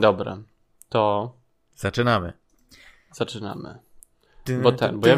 [0.00, 0.38] Dobra,
[0.88, 1.34] to
[1.76, 2.32] Zaczynamy.
[3.12, 3.78] zaczynamy.
[4.62, 5.16] Bo ten, bo ja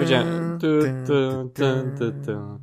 [0.61, 2.58] tu.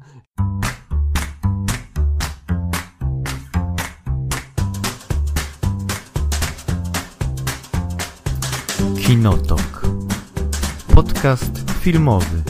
[9.01, 9.81] Kinotok.
[10.95, 12.48] Podcast filmowy.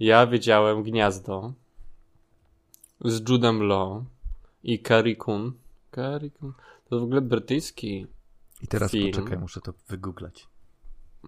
[0.00, 1.52] Ja wiedziałem Gniazdo
[3.00, 4.02] z Judem Law
[4.62, 5.52] i Carrie Coon.
[5.94, 6.52] Carrie Coon.
[6.88, 8.06] To w ogóle brytyjski.
[8.62, 9.12] I teraz Film.
[9.12, 10.46] poczekaj, muszę to wygooglać.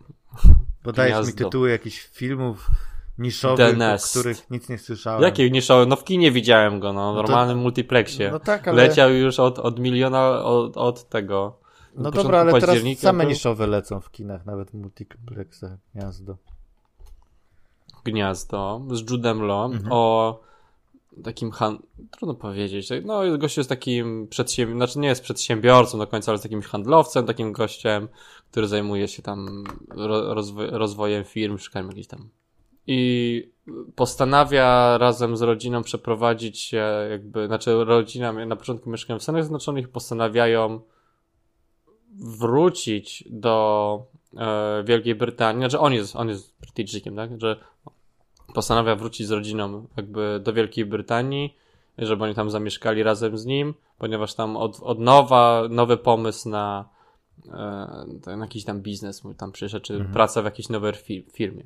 [0.83, 2.71] Podajesz mi tytuły jakichś filmów
[3.19, 5.23] niszowych, o których nic nie słyszałem.
[5.23, 5.87] Jakie niszowe?
[5.87, 8.31] No w kinie widziałem go, no w No to- normalnym multiplexie.
[8.31, 8.83] No tak, ale...
[8.83, 11.59] Leciał już od, od miliona, od, od tego.
[11.95, 16.37] No dobra, ale teraz same niszowe lecą w kinach, nawet w multiplexach, gniazdo.
[18.05, 19.93] Gniazdo z Judem Law Mhm.
[19.93, 20.41] o
[21.25, 21.79] takim han...
[22.11, 22.89] trudno powiedzieć.
[23.05, 27.27] No gość jest takim przedsiębiorcą, znaczy nie jest przedsiębiorcą do końca, ale jest takim handlowcem,
[27.27, 28.09] takim gościem,
[28.51, 32.29] który zajmuje się tam ro rozwo rozwojem firm, szukaniem jakichś tam
[32.87, 33.53] i
[33.95, 39.85] postanawia razem z rodziną przeprowadzić się jakby, znaczy rodzina na początku mieszkają w Stanach Zjednoczonych
[39.85, 40.81] i postanawiają
[42.19, 44.07] wrócić do
[44.85, 47.57] Wielkiej Brytanii, znaczy on jest, on jest Brytyjczykiem, tak, że
[48.55, 51.57] postanawia wrócić z rodziną jakby do Wielkiej Brytanii,
[51.99, 56.89] żeby oni tam zamieszkali razem z nim, ponieważ tam od, od nowa, nowy pomysł na,
[57.53, 60.13] e, ten jakiś tam biznes mu tam przyszedł, czy Mhm.
[60.13, 61.63] praca w jakiejś nowej fi firmie.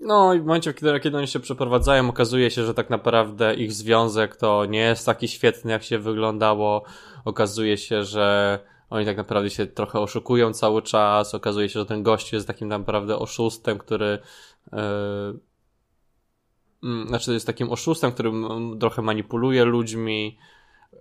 [0.00, 3.72] No i w momencie, kiedy, kiedy oni się przeprowadzają, okazuje się, że tak naprawdę ich
[3.72, 6.82] związek to nie jest taki świetny, jak się wyglądało.
[7.24, 8.58] Okazuje się, że
[8.92, 11.34] oni tak naprawdę się trochę oszukują cały czas.
[11.34, 14.18] Okazuje się, że ten gość jest takim naprawdę oszustem, który
[14.72, 14.78] yy,
[16.82, 18.32] mm, znaczy jest takim oszustem, który
[18.80, 20.38] trochę manipuluje ludźmi.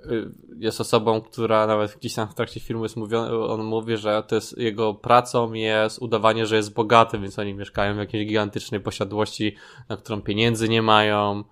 [0.06, 4.24] Yy, Jest osobą, która nawet gdzieś tam w trakcie filmu jest mówione, on mówi, że
[4.28, 8.80] to jest jego pracą jest udawanie, że jest bogaty, więc oni mieszkają w jakiejś gigantycznej
[8.80, 9.56] posiadłości,
[9.90, 11.44] na którą pieniędzy nie mają.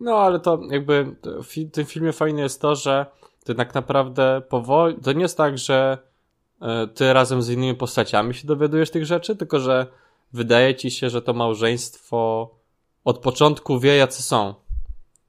[0.00, 3.06] No ale to jakby w tym filmie fajne jest to, że
[3.46, 5.98] ty tak naprawdę powoli, to nie jest tak, że
[6.62, 9.86] e, ty razem z innymi postaciami się dowiadujesz tych rzeczy, tylko że
[10.32, 12.50] wydaje ci się, że to małżeństwo
[13.04, 14.54] od początku wie, jacy są.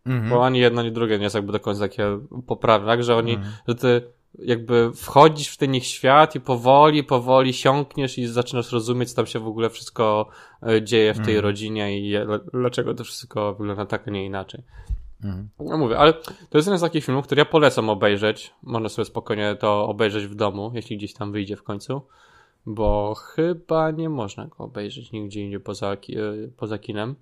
[0.05, 0.29] Mhm.
[0.29, 3.03] Bo ani jedno, ani drugie nie jest jakby do końca takie poprawne, tak?
[3.03, 3.53] Że oni, Mhm.
[3.67, 4.01] że ty
[4.39, 9.25] jakby wchodzisz w ten ich świat i powoli, powoli siąkniesz i zaczynasz rozumieć, co tam
[9.25, 10.27] się w ogóle wszystko
[10.67, 11.43] e, dzieje w tej Mhm.
[11.43, 12.13] rodzinie i
[12.53, 14.63] dlaczego to wszystko wygląda tak, a nie inaczej.
[15.23, 15.49] Mhm.
[15.59, 18.53] No mówię, ale to jest jeden z takich filmów, który ja polecam obejrzeć.
[18.63, 22.01] Można sobie spokojnie to obejrzeć w domu, jeśli gdzieś tam wyjdzie w końcu.
[22.65, 25.97] Bo chyba nie można go obejrzeć nigdzie indziej poza,
[26.57, 27.15] poza kinem.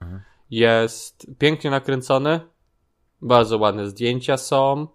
[0.00, 0.20] Mhm.
[0.50, 2.40] Jest pięknie nakręcony.
[3.22, 4.86] Bardzo ładne zdjęcia są.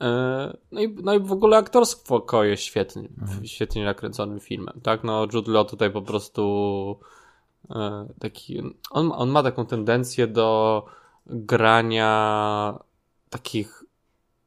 [0.00, 3.08] E, No i, no i w ogóle aktorstwo jest świetnie,
[3.44, 5.04] świetnie nakręconym filmem, tak?
[5.04, 7.00] No Jude Law tutaj po prostu
[8.20, 10.84] taki, on, on ma taką tendencję do
[11.26, 12.78] grania
[13.30, 13.84] takich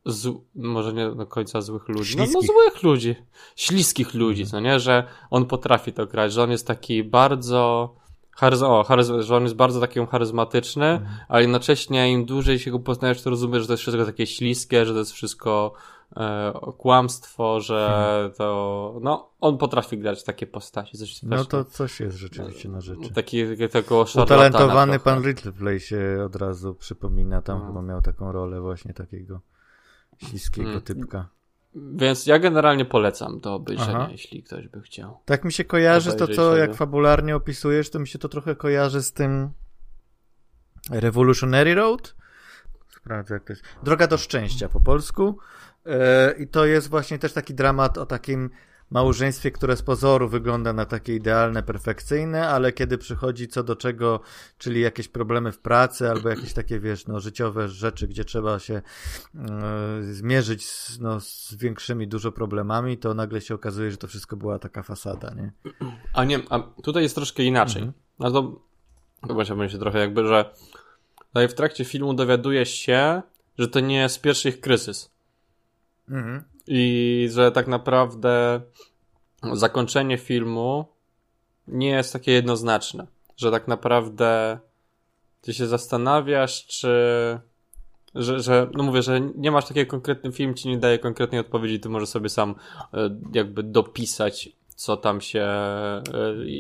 [0.05, 3.15] z, może nie do końca złych ludzi, no, no złych ludzi,
[3.55, 7.95] śliskich ludzi, co nie, że on potrafi to grać, że on jest taki bardzo
[8.39, 12.79] charyz- o, charyz- że on jest bardzo taki charyzmatyczny, ale jednocześnie im dłużej się go
[12.79, 16.00] poznajesz, to rozumiesz, że to jest wszystko takie śliskie, że to jest wszystko e,
[16.77, 20.97] kłamstwo, że to, no, on potrafi grać takie postaci.
[20.97, 23.13] Coś No to coś jest rzeczywiście na rzeczy.
[23.13, 27.67] Taki, szarlatana Utalentowany pan Ridley się od razu przypomina, tam No.
[27.67, 29.41] chyba miał taką rolę właśnie takiego
[30.17, 30.81] śliskiego Mm.
[30.81, 31.29] typka.
[31.75, 34.07] Więc ja generalnie polecam do obejrzenia, Aha.
[34.11, 35.17] jeśli ktoś by chciał.
[35.25, 39.01] Tak mi się kojarzy to, co jak fabularnie opisujesz, to mi się to trochę kojarzy
[39.01, 39.51] z tym
[40.89, 42.15] Revolutionary Road.
[43.01, 43.63] Sprawdzę jak to jest.
[43.83, 45.37] Droga do szczęścia po polsku.
[45.85, 48.49] E, I to jest właśnie też taki dramat o takim
[48.91, 54.19] małżeństwie, które z pozoru wygląda na takie idealne, perfekcyjne, ale kiedy przychodzi co do czego,
[54.57, 58.73] czyli jakieś problemy w pracy albo jakieś takie, wiesz, no, życiowe rzeczy, gdzie trzeba się
[58.73, 64.35] e, zmierzyć z, no, z większymi dużo problemami, to nagle się okazuje, że to wszystko
[64.35, 65.51] była taka fasada, nie?
[66.13, 67.81] A nie, a tutaj jest troszkę inaczej.
[67.81, 68.01] Mhm.
[68.19, 68.61] No to,
[69.33, 70.53] właśnie się trochę jakby, że
[71.31, 73.21] tutaj w trakcie filmu dowiadujesz się,
[73.57, 75.11] że to nie jest pierwszy ich kryzys.
[76.09, 76.43] Mhm.
[76.67, 78.61] I że tak naprawdę
[79.53, 80.85] zakończenie filmu
[81.67, 83.07] nie jest takie jednoznaczne.
[83.37, 84.59] Że tak naprawdę
[85.41, 86.89] ty się zastanawiasz, czy.
[88.15, 91.79] Że, że, no mówię, że nie masz takiego konkretny film, ci nie daje konkretnej odpowiedzi,
[91.79, 92.55] ty możesz sobie sam
[92.93, 94.49] e, jakby dopisać,
[94.81, 96.03] co tam się, e,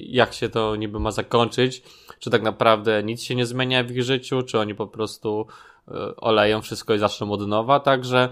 [0.05, 1.83] jak się to niby ma zakończyć,
[2.19, 5.47] czy tak naprawdę nic się nie zmienia w ich życiu, czy oni po prostu
[5.87, 8.29] e, oleją wszystko i zaczną od nowa, także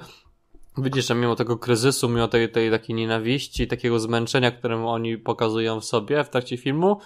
[0.77, 5.79] widzisz, że mimo tego kryzysu, mimo tej, tej takiej nienawiści, takiego zmęczenia, którym oni pokazują
[5.79, 6.99] w sobie w trakcie filmu,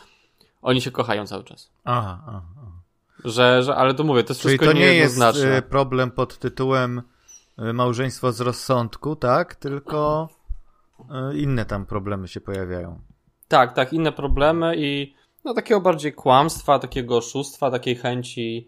[0.62, 1.72] oni się kochają cały czas.
[1.84, 2.42] Aha, aha.
[3.26, 6.38] Że, że, ale to mówię, to jest Czyli wszystko to nie jest e, problem pod
[6.38, 7.02] tytułem
[7.74, 9.56] małżeństwo z rozsądku, tak?
[9.56, 10.30] Tylko
[11.36, 13.00] inne tam problemy się pojawiają.
[13.48, 15.14] Tak, tak, inne problemy i
[15.46, 18.68] no takiego bardziej kłamstwa, takiego oszustwa, takiej chęci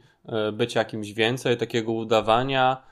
[0.50, 2.84] y, bycia jakimś więcej, takiego udawania,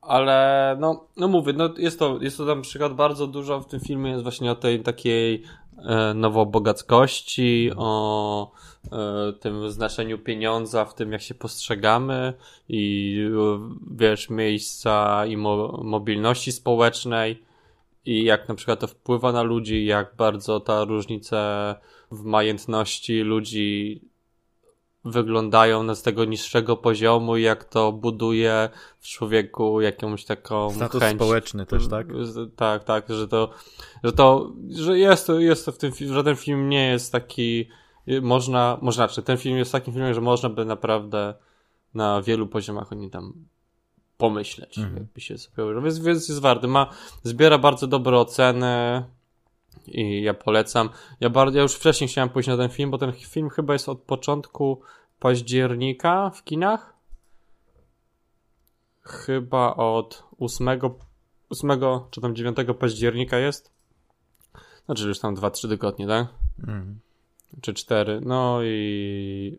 [0.00, 3.80] ale no, no mówię, no jest to, jest to na przykład bardzo dużo w tym
[3.80, 5.42] filmie jest właśnie o tej takiej
[5.78, 8.52] e, nowobogackości, o
[8.92, 12.32] e, tym znaczeniu pieniądza, w tym jak się postrzegamy
[12.68, 13.58] i e,
[13.90, 17.49] wiesz, miejsca i mo mobilności społecznej
[18.04, 21.74] i jak na przykład to wpływa na ludzi, jak bardzo ta różnica
[22.10, 24.00] w majętności ludzi
[25.04, 28.68] wyglądają na z tego niższego poziomu i jak to buduje
[28.98, 31.16] w człowieku jakąś taką Status chęć.
[31.16, 32.06] społeczny też, tak?
[32.56, 33.50] Tak, tak, że to,
[34.04, 37.68] że to, że jest to, jest to w tym że ten film nie jest taki,
[38.22, 41.34] można, można, czy ten film jest takim filmem, że można by naprawdę
[41.94, 43.32] na wielu poziomach o nim tam
[44.20, 44.96] pomyśleć, Mhm.
[44.96, 46.68] jakby się sobie, więc, więc jest warty.
[46.68, 46.90] Ma,
[47.22, 49.04] zbiera bardzo dobre oceny
[49.86, 50.88] i ja polecam.
[51.20, 53.88] Ja, bardzo, ja już wcześniej chciałem pójść na ten film, bo ten film chyba jest
[53.88, 54.80] od początku
[55.18, 56.94] października w kinach.
[59.02, 60.68] Chyba od 8,
[61.50, 61.80] 8
[62.10, 63.70] czy tam 9 października jest.
[64.86, 66.26] Znaczy już tam 2-3 tygodnie, tak?
[66.58, 67.00] Mhm.
[67.60, 68.20] Czy 4.
[68.24, 69.58] No i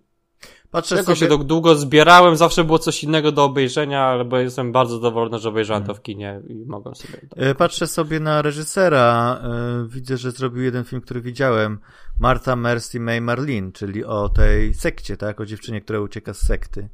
[0.72, 1.32] Patrzę Jakoś sobie...
[1.32, 5.40] się tak długo zbierałem, zawsze było coś innego do obejrzenia, ale bo jestem bardzo zadowolony,
[5.40, 7.14] że obejrzałem to w kinie i mogłem sobie.
[7.14, 7.30] tak.
[7.36, 9.40] E, Patrzę sobie na reżysera.
[9.44, 11.80] e, Widzę, że zrobił jeden film, który widziałem.
[12.20, 15.42] Martha Mercy May Marlene, czyli o tej sekcie, tak?
[15.42, 16.90] O dziewczynie, która ucieka z sekty.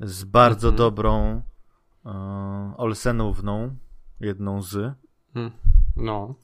[0.00, 0.76] Z bardzo Mhm.
[0.78, 1.42] dobrą
[2.06, 2.10] e,
[2.76, 3.76] Olsenówną,
[4.20, 4.94] jedną z.
[5.34, 5.52] Hmm.
[5.96, 6.34] No.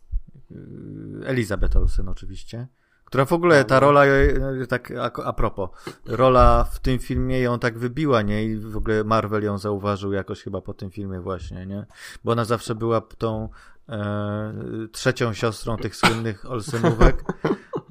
[1.24, 2.66] Elizabeth Olsen oczywiście.
[3.10, 3.80] Która w ogóle, ta Dobra.
[3.80, 5.70] rola, e, tak a, a propos,
[6.06, 8.44] rola w tym filmie ją tak wybiła, nie?
[8.44, 11.86] I w ogóle Marvel ją zauważył jakoś chyba po tym filmie właśnie, nie?
[12.24, 13.48] Bo ona zawsze była tą
[13.88, 14.52] e,
[14.92, 17.24] trzecią siostrą tych słynnych Olsenówek,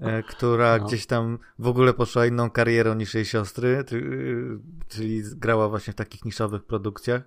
[0.02, 0.86] e, która No.
[0.86, 4.04] gdzieś tam w ogóle poszła inną karierą niż jej siostry, ty,
[4.88, 7.22] czyli grała właśnie w takich niszowych produkcjach.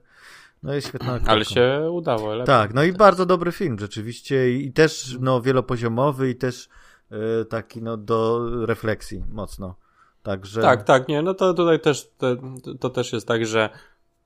[0.62, 1.32] No jest świetna aktorka.
[1.32, 2.34] Ale się udało.
[2.34, 2.46] Lepiej.
[2.46, 6.81] Tak, no i bardzo dobry film rzeczywiście i, i też no, wielopoziomowy i też e,
[7.48, 9.74] taki no do refleksji mocno.
[10.22, 12.36] Także Tak, tak, nie, no to tutaj też, to,
[12.80, 13.70] to też jest tak, że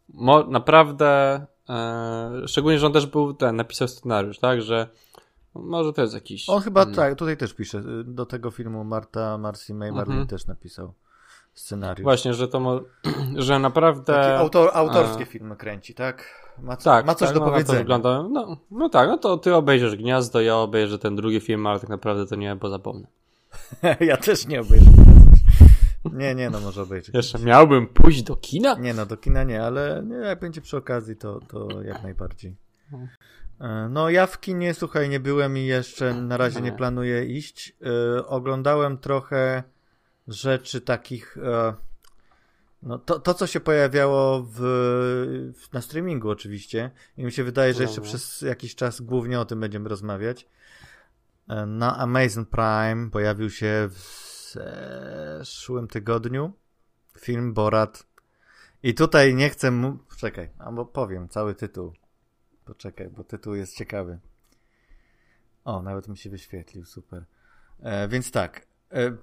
[0.09, 4.89] mo, naprawdę, e, szczególnie, że on też był ten, napisał scenariusz, tak, że
[5.55, 6.49] może to jest jakiś...
[6.49, 10.29] on chyba tak, tutaj też pisze, y, do tego filmu Marta Marcy May Marlin Mhm.
[10.29, 10.93] też napisał
[11.57, 12.05] scenariusz.
[12.05, 12.81] Właśnie, że to, mo,
[13.37, 14.13] że naprawdę...
[14.13, 16.47] Taki autor, autorskie a- filmy kręci, tak?
[16.63, 17.79] Ma, co, Tak, ma coś tak, do no, powiedzenia.
[17.79, 21.81] wygląda, no, no tak, no to ty obejrzysz Gniazdo, ja obejrzę ten drugi film, ale
[21.81, 23.07] tak naprawdę to nie, bo zapomnę.
[24.01, 24.91] ja też nie obejrzę.
[26.13, 27.15] Nie, nie, no może obejrzeć.
[27.15, 28.75] Jeszcze miałbym pójść do kina?
[28.75, 32.57] Nie no, do kina nie, ale nie, jak będzie przy okazji, to, to jak najbardziej.
[33.61, 36.77] E, No ja w kinie, słuchaj, nie byłem i jeszcze na razie nie Nie.
[36.77, 37.77] planuję iść.
[38.17, 39.63] E, oglądałem trochę
[40.29, 41.75] rzeczy takich, e,
[42.83, 44.59] no to, to co się pojawiało w,
[45.59, 48.09] w, na streamingu oczywiście i mi się wydaje, że jeszcze Dobra.
[48.09, 50.49] przez jakiś czas głównie o tym będziemy rozmawiać.
[51.49, 56.53] E, Na Amazon Prime pojawił się w zeszłym tygodniu
[57.19, 58.07] film Borat.
[58.83, 59.99] I tutaj nie chcę mu...
[60.17, 61.93] Czekaj, albo powiem cały tytuł.
[62.65, 64.19] Poczekaj, bo tytuł jest ciekawy.
[65.65, 67.25] O, nawet mi się wyświetlił, super.
[67.81, 68.67] E, więc tak.
[68.93, 69.17] E,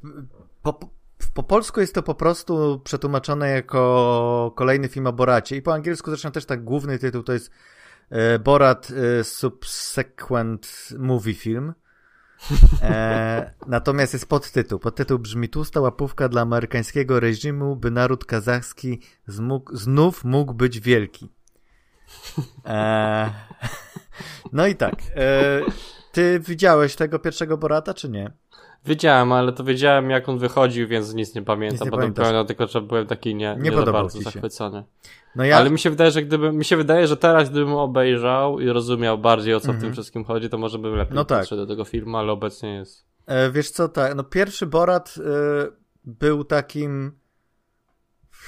[0.62, 0.90] po, po,
[1.34, 5.56] po polsku jest to po prostu przetłumaczone jako kolejny film o Boracie.
[5.56, 7.52] I po angielsku zresztą też tak główny tytuł to jest
[8.10, 11.74] e, Borat e, Subsequent Movie Film.
[12.82, 14.80] E, natomiast jest podtytuł.
[14.80, 21.30] Podtytuł brzmi Tłusta łapówka dla amerykańskiego reżimu, by naród kazachski zmógł, znów mógł być wielki.
[22.66, 23.34] E,
[24.54, 24.96] no i tak.
[25.16, 25.62] E,
[26.12, 28.43] ty widziałeś tego pierwszego Borata, czy nie?
[28.86, 31.74] Wiedziałem, ale to wiedziałem jak on wychodził, więc nic nie pamiętam.
[31.76, 34.84] Nic nie Potem pamiętam tylko, że byłem taki nie, nie, podobał bardzo zachwycony.
[35.36, 38.60] No ja, Ale mi się wydaje, że gdyby, mi się wydaje, że teraz gdybym obejrzał
[38.60, 39.82] i rozumiał bardziej o co w Mhm.
[39.84, 41.50] tym wszystkim chodzi, to może bym lepiej No tak.
[41.50, 43.06] do tego filmu, ale obecnie jest.
[43.26, 45.22] E, wiesz co, tak, no pierwszy Borat e,
[46.06, 47.12] był takim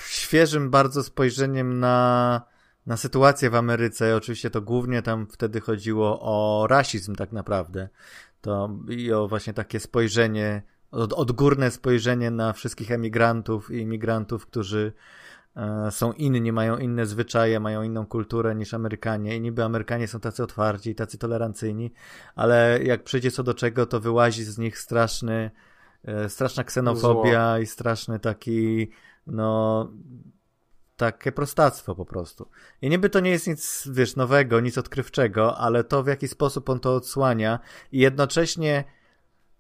[0.10, 2.42] świeżym bardzo spojrzeniem na
[2.86, 4.16] na sytuację w Ameryce.
[4.16, 7.90] Oczywiście to głównie tam wtedy chodziło o rasizm tak naprawdę.
[8.42, 14.94] To i o właśnie takie spojrzenie, od, odgórne spojrzenie na wszystkich emigrantów i imigrantów, którzy
[15.56, 20.20] e, są inni, mają inne zwyczaje, mają inną kulturę niż Amerykanie i niby Amerykanie są
[20.20, 21.92] tacy otwarci i tacy tolerancyjni,
[22.36, 25.52] ale jak przyjdzie co do czego, to wyłazi z nich straszny,
[26.04, 27.58] e, straszna ksenofobia Zło.
[27.58, 28.92] i straszny taki,
[29.28, 29.92] no,
[30.98, 32.48] takie prostactwo po prostu.
[32.82, 36.70] I niby to nie jest nic, wiesz, nowego, nic odkrywczego, ale to w jaki sposób
[36.70, 37.60] on to odsłania
[37.92, 38.84] i jednocześnie,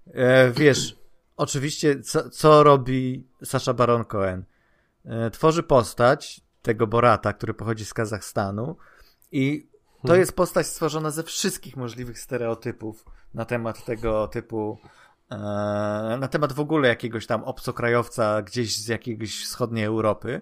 [0.07, 0.97] e, wiesz,
[1.37, 4.45] oczywiście, co, co robi Sasha Baron Cohen?
[5.05, 8.75] E, tworzy postać tego Borata, który pochodzi z Kazachstanu
[9.31, 9.69] i
[10.01, 10.19] to hmm.
[10.19, 14.77] jest postać stworzona ze wszystkich możliwych stereotypów na temat tego typu
[15.31, 15.35] e,
[16.19, 20.41] na temat w ogóle jakiegoś tam obcokrajowca gdzieś z jakiejś wschodniej Europy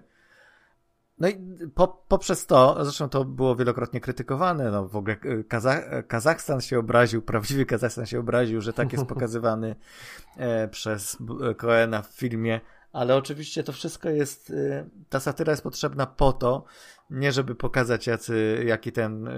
[1.20, 1.36] no i
[1.76, 6.80] po, poprzez to, zresztą to było wielokrotnie krytykowane, no w ogóle e, e, Kazachstan się
[6.80, 9.76] obraził, prawdziwy Kazachstan się obraził, że tak jest pokazywany
[10.38, 11.18] e, przez
[11.58, 14.54] Koena w filmie, ale oczywiście to wszystko jest,
[15.10, 16.66] ta satyra jest potrzebna po to,
[17.10, 19.30] nie żeby pokazać jacy, jaki ten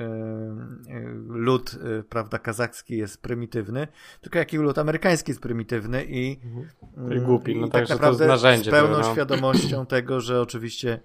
[1.28, 1.76] lud,
[2.10, 3.88] prawda, kazachski jest prymitywny,
[4.22, 7.18] tylko jaki lud amerykański jest prymitywny i, mhm.
[7.18, 9.14] I głupi, no i tak, tak naprawdę narzędzie, z pełną to, no.
[9.14, 11.00] świadomością tego, że oczywiście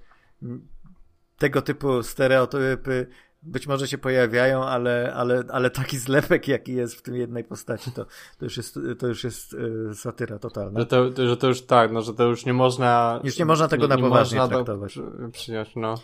[1.39, 3.07] tego typu stereotypy
[3.43, 7.93] być może się pojawiają, ale, ale, ale taki zlepek, jaki jest w tym jednej postaci,
[7.93, 8.07] to,
[8.39, 10.81] to już jest, to już jest y, satyra totalna.
[10.81, 13.21] Że to, że to już tak, no, że to już nie można...
[13.25, 14.99] Już nie można tego nie, na poważnie traktować.
[15.33, 15.95] przyjąć, no.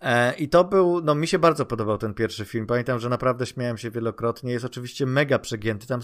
[0.00, 2.66] E, I to był, no mi się bardzo podobał ten pierwszy film.
[2.66, 4.52] Pamiętam, że naprawdę śmiałem się wielokrotnie.
[4.52, 5.86] Jest oczywiście mega przegięty.
[5.86, 6.00] Tam,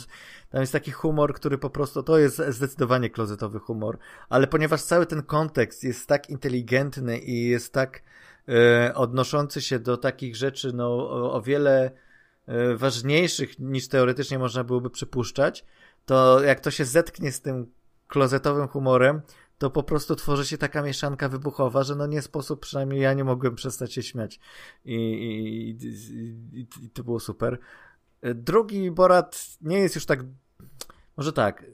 [0.51, 3.99] tam jest taki humor, który po prostu, to jest zdecydowanie klozetowy humor,
[4.29, 8.03] ale ponieważ cały ten kontekst jest tak inteligentny i jest tak
[8.49, 11.91] e, odnoszący się do takich rzeczy, no o, o wiele
[12.47, 15.65] e, ważniejszych niż teoretycznie można byłoby przypuszczać,
[16.07, 17.73] to jak to się zetknie z tym
[18.09, 19.21] klozetowym humorem,
[19.59, 23.25] to po prostu tworzy się taka mieszanka wybuchowa, że no nie sposób, przynajmniej ja nie
[23.25, 24.41] mogłem przestać się śmiać.
[24.85, 25.71] I, i,
[26.59, 27.59] i, i to było super.
[28.35, 30.21] Drugi Borat nie jest już tak,
[31.17, 31.65] może tak,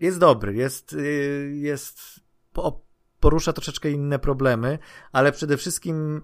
[0.00, 0.96] jest dobry, jest,
[1.52, 2.20] jest,
[3.20, 4.78] porusza troszeczkę inne problemy,
[5.12, 6.22] ale przede wszystkim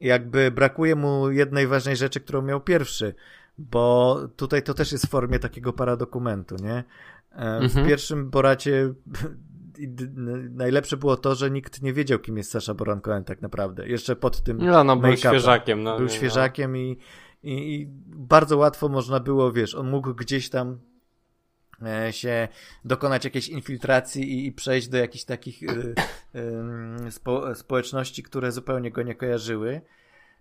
[0.00, 3.14] jakby brakuje mu jednej ważnej rzeczy, którą miał pierwszy,
[3.58, 6.84] bo tutaj to też jest w formie takiego paradokumentu, nie?
[7.32, 7.86] E, w mhm.
[7.86, 8.94] pierwszym Boracie
[10.50, 13.88] najlepsze było to, że nikt nie wiedział, kim jest Sasha Baron Cohen tak naprawdę.
[13.88, 15.82] Jeszcze pod tym No, no był świeżakiem.
[15.82, 16.12] No, był no.
[16.12, 16.98] świeżakiem i,
[17.42, 20.78] i, i, bardzo łatwo można było, wiesz, on mógł gdzieś tam
[21.86, 22.48] e, się
[22.84, 25.94] dokonać jakiejś infiltracji i, i przejść do jakichś takich y,
[27.06, 29.80] y, spo, społeczności, które zupełnie go nie kojarzyły.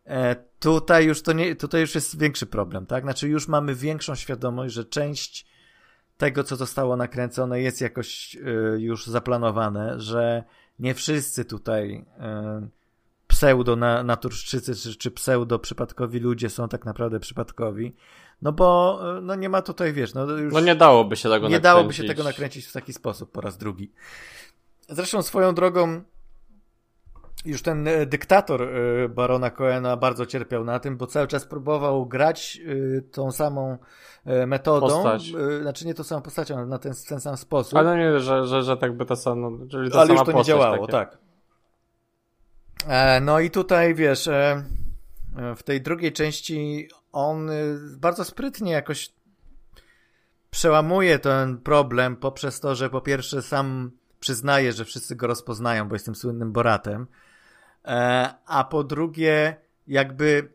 [0.06, 3.04] E, tutaj już to nie, tutaj już jest większy problem, tak?
[3.04, 5.55] Znaczy już mamy większą świadomość, że część
[6.18, 10.44] tego, co zostało nakręcone, jest jakoś y, już zaplanowane, że
[10.80, 12.06] nie wszyscy tutaj
[12.64, 12.70] y,
[13.28, 17.96] pseudo na, naturszczycy czy, czy pseudo przypadkowi ludzie są tak naprawdę przypadkowi.
[18.42, 20.54] No bo y, no nie ma tutaj, wiesz, no już...
[20.54, 21.54] No nie dałoby się tego nie nakręcić.
[21.54, 23.92] Nie dałoby się tego nakręcić w taki sposób po raz drugi.
[24.90, 26.02] Zresztą swoją drogą
[27.46, 32.06] już ten e, dyktator e, barona Coena bardzo cierpiał na tym, bo cały czas próbował
[32.06, 32.62] grać
[32.98, 33.78] e, tą samą
[34.48, 34.88] metodą.
[34.88, 35.32] Postać.
[35.62, 37.80] Znaczy nie tą samą postacią, ale na ten, ten sam sposób.
[37.80, 39.50] Ale nie, że, że, że tak by ta sama.
[39.72, 40.92] Czyli ta ale sama już to nie działało, takie.
[40.92, 41.18] tak.
[43.22, 44.30] No i tutaj wiesz,
[45.56, 47.50] w tej drugiej części on
[47.98, 49.14] bardzo sprytnie jakoś
[50.50, 55.96] przełamuje ten problem poprzez to, że po pierwsze sam przyznaje, że wszyscy go rozpoznają, bo
[55.96, 57.08] jestem słynnym Boratem.
[57.86, 59.56] E, a po drugie,
[59.88, 60.54] jakby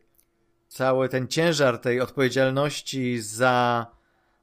[0.69, 3.87] cały ten ciężar tej odpowiedzialności za,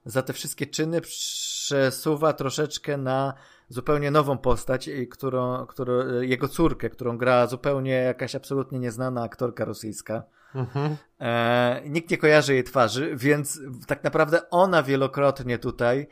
[0.05, 3.33] za te wszystkie czyny przesuwa troszeczkę na
[3.69, 10.23] zupełnie nową postać, którą, którą, jego córkę, którą gra zupełnie jakaś absolutnie nieznana aktorka rosyjska.
[10.55, 10.97] Mhm.
[11.19, 16.07] E, nikt nie kojarzy jej twarzy, więc tak naprawdę ona wielokrotnie tutaj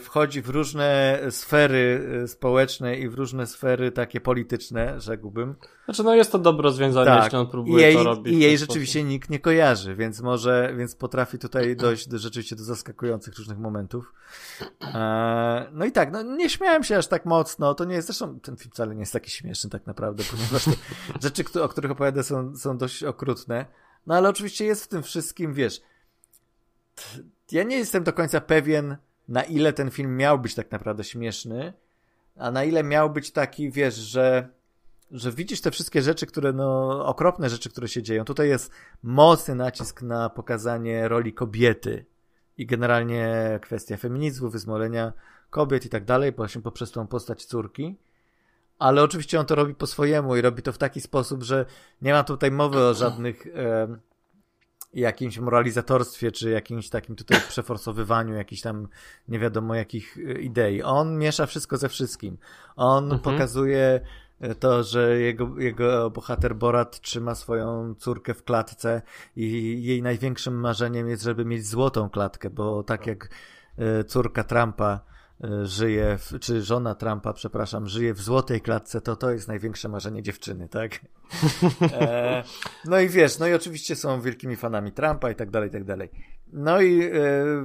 [0.00, 5.54] wchodzi w różne sfery e, społeczne i w różne sfery takie polityczne, rzekłbym.
[5.84, 7.24] Znaczy, no jest to dobre rozwiązanie, tak.
[7.24, 8.34] jeśli on próbuje jej, to robić.
[8.34, 9.10] I jej rzeczywiście sposób.
[9.10, 14.12] nikt nie kojarzy, więc może, więc potrafi tutaj dojść do, rzeczywiście do zaskakujących różnych momentów.
[14.94, 18.40] E, no i tak, no nie śmiałem się aż tak mocno, to nie jest, zresztą
[18.40, 20.70] ten film wcale nie jest taki śmieszny tak naprawdę, ponieważ te
[21.22, 23.66] rzeczy, o których opowiada są, są dość okrutne.
[24.06, 25.80] No ale oczywiście jest w tym wszystkim, wiesz,
[27.52, 28.96] ja nie jestem do końca pewien,
[29.28, 31.72] na ile ten film miał być tak naprawdę śmieszny,
[32.36, 34.48] a na ile miał być taki, wiesz, że
[35.10, 38.24] że widzisz te wszystkie rzeczy, które, no, okropne rzeczy, które się dzieją.
[38.24, 42.04] Tutaj jest mocny nacisk na pokazanie roli kobiety
[42.58, 45.12] i generalnie kwestia feminizmu, wyzwolenia
[45.50, 47.96] kobiet i tak dalej, właśnie poprzez tą postać córki.
[48.78, 51.66] Ale oczywiście on to robi po swojemu i robi to w taki sposób, że
[52.02, 53.46] nie ma tutaj mowy o żadnych
[54.94, 58.88] jakimś moralizatorstwie, czy jakimś takim tutaj przeforsowywaniu jakichś tam
[59.28, 60.82] nie wiadomo jakich e, idei.
[60.82, 62.38] On miesza wszystko ze wszystkim.
[62.76, 63.20] On mhm.
[63.20, 64.00] pokazuje
[64.60, 69.02] to, że jego, jego bohater Borat trzyma swoją córkę w klatce
[69.36, 73.30] i jej największym marzeniem jest, żeby mieć złotą klatkę, bo tak jak
[73.78, 75.00] e, córka Trumpa
[75.62, 80.22] żyje, w, czy żona Trumpa, przepraszam, żyje w złotej klatce, to to jest największe marzenie
[80.22, 81.00] dziewczyny, tak?
[81.92, 82.44] E,
[82.84, 85.84] no i wiesz, no i oczywiście są wielkimi fanami Trumpa i tak dalej, i tak
[85.84, 86.10] dalej.
[86.52, 87.10] No i e,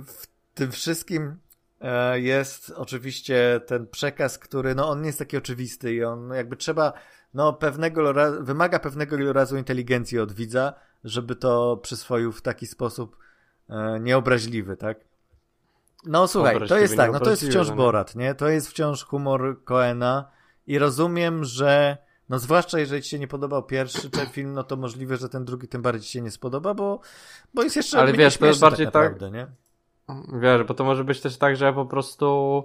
[0.05, 1.37] w tym wszystkim
[1.83, 6.55] E, jest oczywiście ten przekaz, który, no on nie jest taki oczywisty i on jakby
[6.55, 6.93] trzeba,
[7.33, 13.17] no pewnego, wymaga pewnego razu inteligencji od widza, żeby to przyswoił w taki sposób
[13.69, 14.97] e, nieobraźliwy, tak?
[16.05, 18.35] No słuchaj, to jest tak, no to jest wciąż no Borat, nie?
[18.35, 20.31] To jest wciąż humor Coena
[20.67, 21.97] i rozumiem, że
[22.29, 25.45] no zwłaszcza jeżeli ci się nie podobał pierwszy ten film, no to możliwe, że ten
[25.45, 26.99] drugi tym bardziej ci się nie spodoba, bo,
[27.53, 29.47] bo jest jeszcze Ale wiesz, to jest bardziej tak, naprawdę, tak, nie?
[30.39, 32.63] Wiesz, bo to może być też tak, że ja po prostu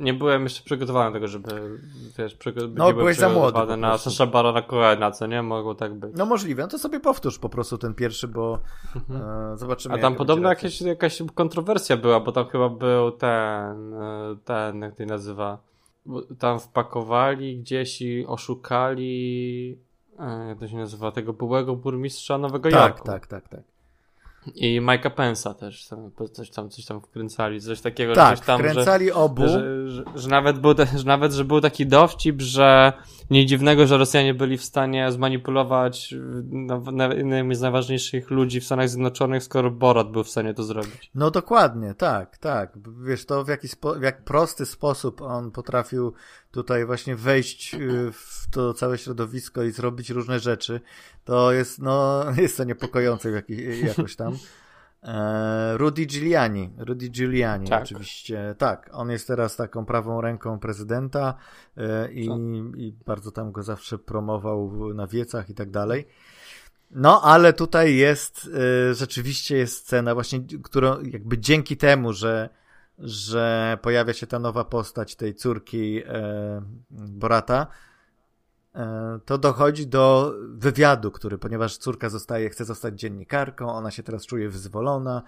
[0.00, 1.78] nie byłem jeszcze przygotowany do tego, żeby
[2.18, 5.42] wiesz, przygo- no, byłeś za młody na Sasha Barona Cohena, co nie?
[5.42, 6.12] Mogło tak być.
[6.16, 8.58] No możliwe, no to sobie powtórz po prostu ten pierwszy, bo
[8.96, 9.52] mhm.
[9.52, 9.94] e, zobaczymy.
[9.94, 14.94] A tam podobno jakieś, jakaś kontrowersja była, bo tam chyba był ten, e, ten, jak
[14.94, 15.58] to nazywa,
[16.38, 19.78] tam wpakowali gdzieś i oszukali,
[20.18, 23.06] e, jak to się nazywa, tego byłego burmistrza Nowego tak, Jorku.
[23.06, 23.79] Tak, tak, tak, tak.
[24.54, 28.14] I Mike'a Pensa też tam, coś tam, coś tam wkręcali, coś takiego.
[28.14, 29.48] Tak, coś tam, wkręcali że, obu.
[29.48, 32.92] Że, że, że, nawet był, że nawet, że był taki dowcip, że
[33.30, 36.14] nie dziwnego, że Rosjanie byli w stanie zmanipulować
[37.16, 41.10] jednymi z najważniejszych ludzi w Stanach Zjednoczonych, skoro Borat był w stanie to zrobić.
[41.14, 42.72] No dokładnie, tak, tak.
[43.06, 46.12] Wiesz, to w jaki w jak prosty sposób on potrafił
[46.50, 50.80] tutaj właśnie wejść y, w to całe środowisko i zrobić różne rzeczy,
[51.24, 53.44] to jest, no, jest to niepokojące jak,
[53.82, 54.36] jakoś tam.
[55.02, 57.82] E, Rudy Giuliani, Rudy Giuliani tak.
[57.82, 61.34] oczywiście, tak, on jest teraz taką prawą ręką prezydenta
[61.76, 62.28] e, i,
[62.76, 66.06] i bardzo tam go zawsze promował na wiecach i tak dalej.
[66.90, 68.50] No, ale tutaj jest,
[68.90, 72.48] e, rzeczywiście jest scena właśnie, którą jakby dzięki temu, że
[72.98, 76.02] że pojawia się ta nowa postać tej córki
[76.90, 77.66] Borata,
[79.24, 84.48] to dochodzi do wywiadu, który, ponieważ córka zostaje, chce zostać dziennikarką, ona się teraz czuje
[84.48, 85.22] wyzwolona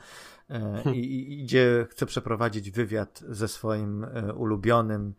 [0.50, 5.14] e, i, i idzie, chce przeprowadzić wywiad ze swoim e, ulubionym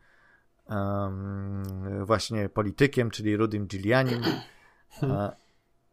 [2.05, 4.21] właśnie politykiem, czyli Rudym Giulianim.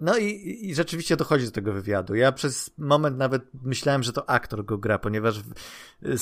[0.01, 2.15] No i, i rzeczywiście dochodzi do tego wywiadu.
[2.15, 5.41] Ja przez moment nawet myślałem, że to aktor go gra, ponieważ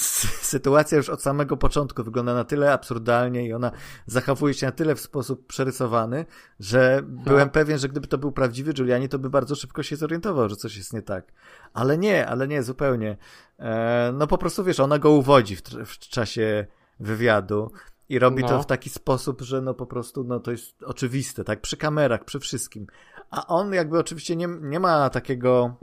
[0.53, 3.73] sytuacja już od samego początku wygląda na tyle absurdalnie i ona
[4.07, 6.27] zachowuje się na tyle w sposób przerysowany,
[6.61, 7.23] że no.
[7.23, 10.57] byłem pewien, że gdyby to był prawdziwy Giuliani, to by bardzo szybko się zorientował, że
[10.57, 11.33] coś jest nie tak.
[11.73, 13.17] Ale nie, ale nie, zupełnie.
[13.59, 16.67] E, no po prostu wiesz, ona go uwodzi w, w czasie
[17.01, 17.73] wywiadu
[18.09, 18.49] i robi no.
[18.49, 21.61] to w taki sposób, że no po prostu no to jest oczywiste, tak?
[21.61, 22.87] Przy kamerach, przy wszystkim.
[23.31, 25.77] A on jakby oczywiście nie, nie ma takiego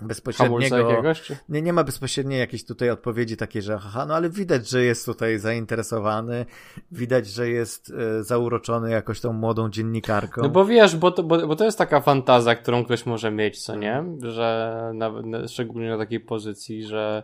[0.00, 0.76] bezpośredniego.
[0.76, 4.84] Jakiegoś, nie, nie ma bezpośredniej jakiejś tutaj odpowiedzi takiej, że haha, no ale widać, że
[4.84, 6.46] jest tutaj zainteresowany,
[6.92, 10.42] widać, że jest e, zauroczony jakoś tą młodą dziennikarką.
[10.42, 13.62] No bo wiesz, bo to, bo, bo to jest taka fantazja, którą ktoś może mieć,
[13.64, 14.04] co nie?
[14.22, 15.12] Że na,
[15.48, 17.22] szczególnie na takiej pozycji, że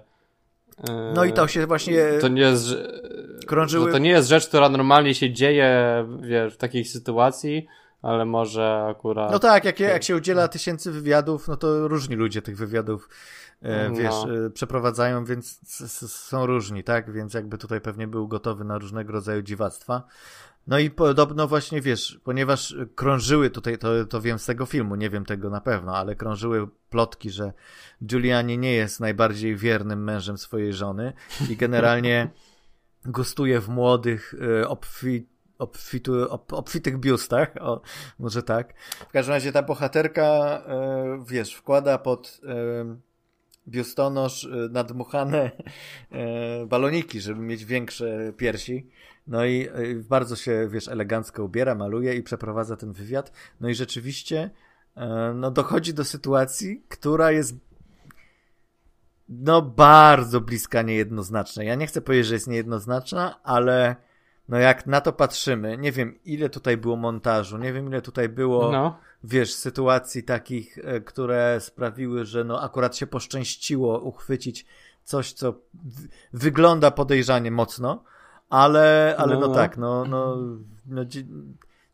[0.89, 2.03] e, no i to się właśnie.
[2.21, 2.75] To nie jest.
[3.47, 3.93] Krążyły...
[3.93, 5.69] To nie jest rzecz, która normalnie się dzieje
[6.21, 7.67] wiesz, w takiej sytuacji,
[8.03, 9.33] ale może akurat...
[9.33, 13.09] No tak, jak, jak się udziela tysięcy wywiadów, no to różni ludzie tych wywiadów,
[13.63, 14.51] e, wiesz, no.
[14.51, 15.61] przeprowadzają, więc
[16.09, 17.13] są różni, tak?
[17.13, 20.03] Więc jakby tutaj pewnie był gotowy na różnego rodzaju dziwactwa.
[20.67, 25.11] No i podobno właśnie, wiesz, ponieważ krążyły tutaj, to, to wiem z tego filmu, nie
[25.11, 27.53] wiem tego na pewno, ale krążyły plotki, że
[28.05, 31.13] Giuliani nie jest najbardziej wiernym mężem swojej żony
[31.51, 32.31] i generalnie
[33.05, 35.30] gustuje w młodych, e, obfit
[35.61, 37.81] obfitu, ob, obfitych biustach, o,
[38.19, 38.75] może tak.
[39.09, 42.97] W każdym razie ta bohaterka, e, wiesz, wkłada pod e,
[43.69, 45.51] biustonosz e, nadmuchane
[46.11, 48.91] e, baloniki, żeby mieć większe piersi.
[49.27, 49.69] No i
[50.09, 53.33] bardzo się, wiesz, elegancko ubiera, maluje i przeprowadza ten wywiad.
[53.61, 54.51] No i rzeczywiście,
[55.35, 57.55] no dochodzi do sytuacji, która jest
[59.31, 61.67] no bardzo bliska niejednoznacznej.
[61.67, 63.97] Ja nie chcę powiedzieć, że jest niejednoznaczna, ale
[64.51, 68.29] no jak na to patrzymy, nie wiem ile tutaj było montażu, nie wiem ile tutaj
[68.29, 68.99] było, no.
[69.25, 74.67] wiesz, sytuacji takich, e, które sprawiły, że no akurat się poszczęściło uchwycić
[75.05, 75.55] coś, co
[76.33, 78.05] wygląda podejrzanie mocno,
[78.49, 79.55] ale, ale no, no, no.
[79.55, 80.37] tak, no, no,
[80.87, 81.05] no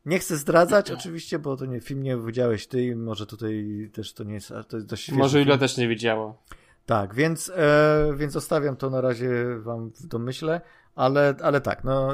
[0.07, 4.12] nie chcę zdradzać oczywiście, bo to nie, film nie widziałeś ty i może tutaj też
[4.12, 6.42] to nie jest, to jest dość Może ile też nie widziało.
[6.87, 10.61] Tak, więc, e, więc zostawiam to na razie wam w domyśle,
[10.96, 12.12] ale, ale tak, no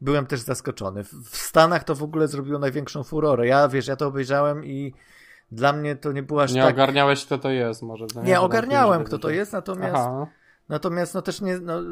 [0.00, 1.04] byłem też zaskoczony.
[1.04, 3.46] W Stanach to w ogóle zrobiło największą furorę.
[3.46, 4.94] Ja, wiesz, ja to obejrzałem i
[5.52, 6.76] dla mnie to nie było aż nie tak...
[6.76, 8.06] Nie ogarniałeś, kto to jest może.
[8.16, 9.96] Nie, nie ogarniałem, kto to jest, natomiast...
[9.96, 10.26] Aha.
[10.72, 11.82] Natomiast no też nie, no,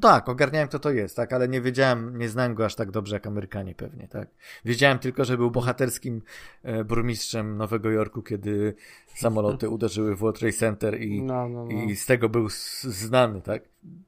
[0.00, 3.16] tak, ogarniałem kto to jest, tak, ale nie wiedziałem, nie znałem go aż tak dobrze
[3.16, 4.28] jak Amerykanie pewnie, tak.
[4.64, 6.22] Wiedziałem tylko, że był bohaterskim
[6.62, 8.74] e, burmistrzem Nowego Jorku, kiedy
[9.14, 11.82] samoloty uderzyły w World Trade Center i, no, no, no.
[11.82, 12.48] i z tego był
[12.82, 13.62] znany, tak.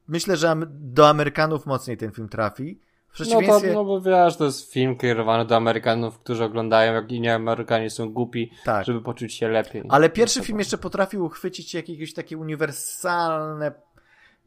[0.07, 2.79] Myślę, że do Amerykanów mocniej ten film trafi,
[3.15, 3.67] przeciwieństwie...
[3.67, 7.29] No, to, no bo wiesz, to jest film kierowany do Amerykanów, którzy oglądają, jak inni
[7.29, 8.85] Amerykanie są głupi, tak.
[8.85, 9.83] żeby poczuć się lepiej.
[9.89, 13.71] Ale pierwszy film jeszcze potrafił uchwycić jakieś takie uniwersalne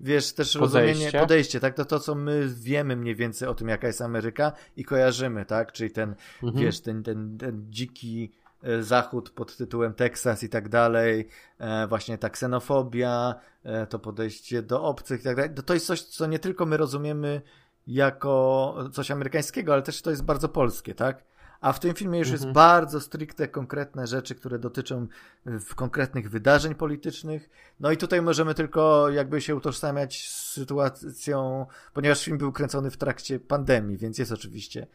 [0.01, 0.89] wiesz, też podejście.
[0.89, 4.53] rozumienie, podejście, tak, to to, co my wiemy mniej więcej o tym, jaka jest Ameryka
[4.77, 6.65] i kojarzymy, tak, czyli ten, mhm.
[6.65, 8.33] wiesz, ten, ten, ten dziki
[8.63, 13.35] e, zachód pod tytułem Teksas i tak dalej, e, właśnie ta ksenofobia,
[13.65, 16.77] e, to podejście do obcych i tak dalej, to jest coś, co nie tylko my
[16.77, 17.43] rozumiemy
[17.87, 21.25] jako coś amerykańskiego, ale też to jest bardzo polskie, tak?
[21.61, 22.43] A w tym filmie już mhm.
[22.43, 25.07] jest bardzo stricte konkretne rzeczy, które dotyczą
[25.47, 27.51] w konkretnych wydarzeń politycznych.
[27.81, 32.97] No i tutaj możemy tylko jakby się utożsamiać z sytuacją, ponieważ film był kręcony w
[32.97, 34.87] trakcie pandemii, więc jest oczywiście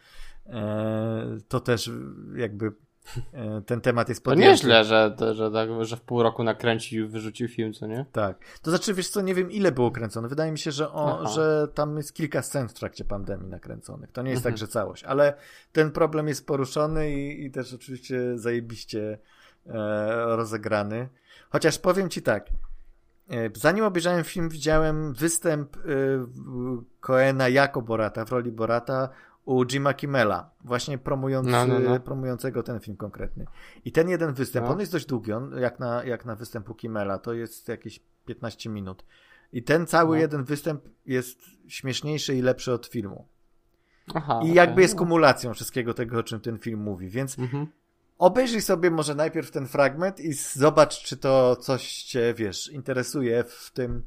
[0.46, 1.92] e, to też
[2.36, 2.72] jakby
[3.66, 4.46] ten temat jest podjęty.
[4.46, 8.06] To nieźle, że, że, tak, że w pół roku nakręcił i wyrzucił film, co nie?
[8.12, 8.38] Tak.
[8.62, 10.28] To znaczy, wiesz co, nie wiem ile było kręcone.
[10.28, 14.12] Wydaje mi się, że, o, że tam jest kilka scen w trakcie pandemii nakręconych.
[14.12, 14.60] To nie jest tak, mhm.
[14.60, 15.04] tak, że całość.
[15.04, 15.34] Ale
[15.72, 19.18] ten problem jest poruszony i, i też oczywiście zajebiście
[19.68, 21.10] e, rozegrany.
[21.50, 22.50] Chociaż powiem ci tak,
[23.30, 25.80] e, Zanim obejrzałem film, widziałem występ e,
[27.00, 29.10] Coena jako Borata, w roli Borata
[29.46, 32.00] u Jima Kimmela, właśnie promujący, no, no, no.
[32.00, 33.46] promującego ten film konkretny.
[33.86, 34.74] I ten jeden występ, no.
[34.74, 38.70] on jest dość długi, on, jak, na, jak na występu Kimmela, to jest jakieś 15
[38.70, 39.06] minut.
[39.54, 40.22] I ten cały no.
[40.22, 43.28] jeden występ jest śmieszniejszy i lepszy od filmu.
[44.14, 44.82] Aha, I jakby okay.
[44.82, 47.68] jest kumulacją wszystkiego tego, o czym ten film mówi, więc mhm.
[48.18, 53.72] obejrzyj sobie może najpierw ten fragment i zobacz, czy to coś cię, wiesz, interesuje w
[53.74, 54.04] tym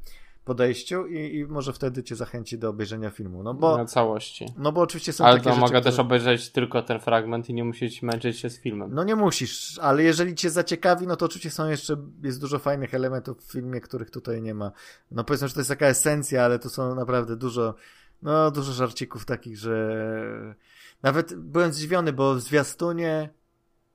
[0.47, 3.43] podejściu i, i może wtedy cię zachęci do obejrzenia filmu.
[3.43, 4.45] No bo, Na całości.
[4.57, 7.63] No bo oczywiście są ale takie to mogę też obejrzeć tylko ten fragment i nie
[7.63, 8.89] musieć męczyć się z filmem.
[8.93, 12.93] No nie musisz, ale jeżeli cię zaciekawi, no to oczywiście są jeszcze, jest dużo fajnych
[12.93, 14.71] elementów w filmie, których tutaj nie ma.
[15.11, 17.75] No powiedzmy, że to jest taka esencja, ale to są naprawdę dużo,
[18.21, 20.55] no dużo żarcików takich, że
[21.03, 23.29] nawet byłem zdziwiony, bo w zwiastunie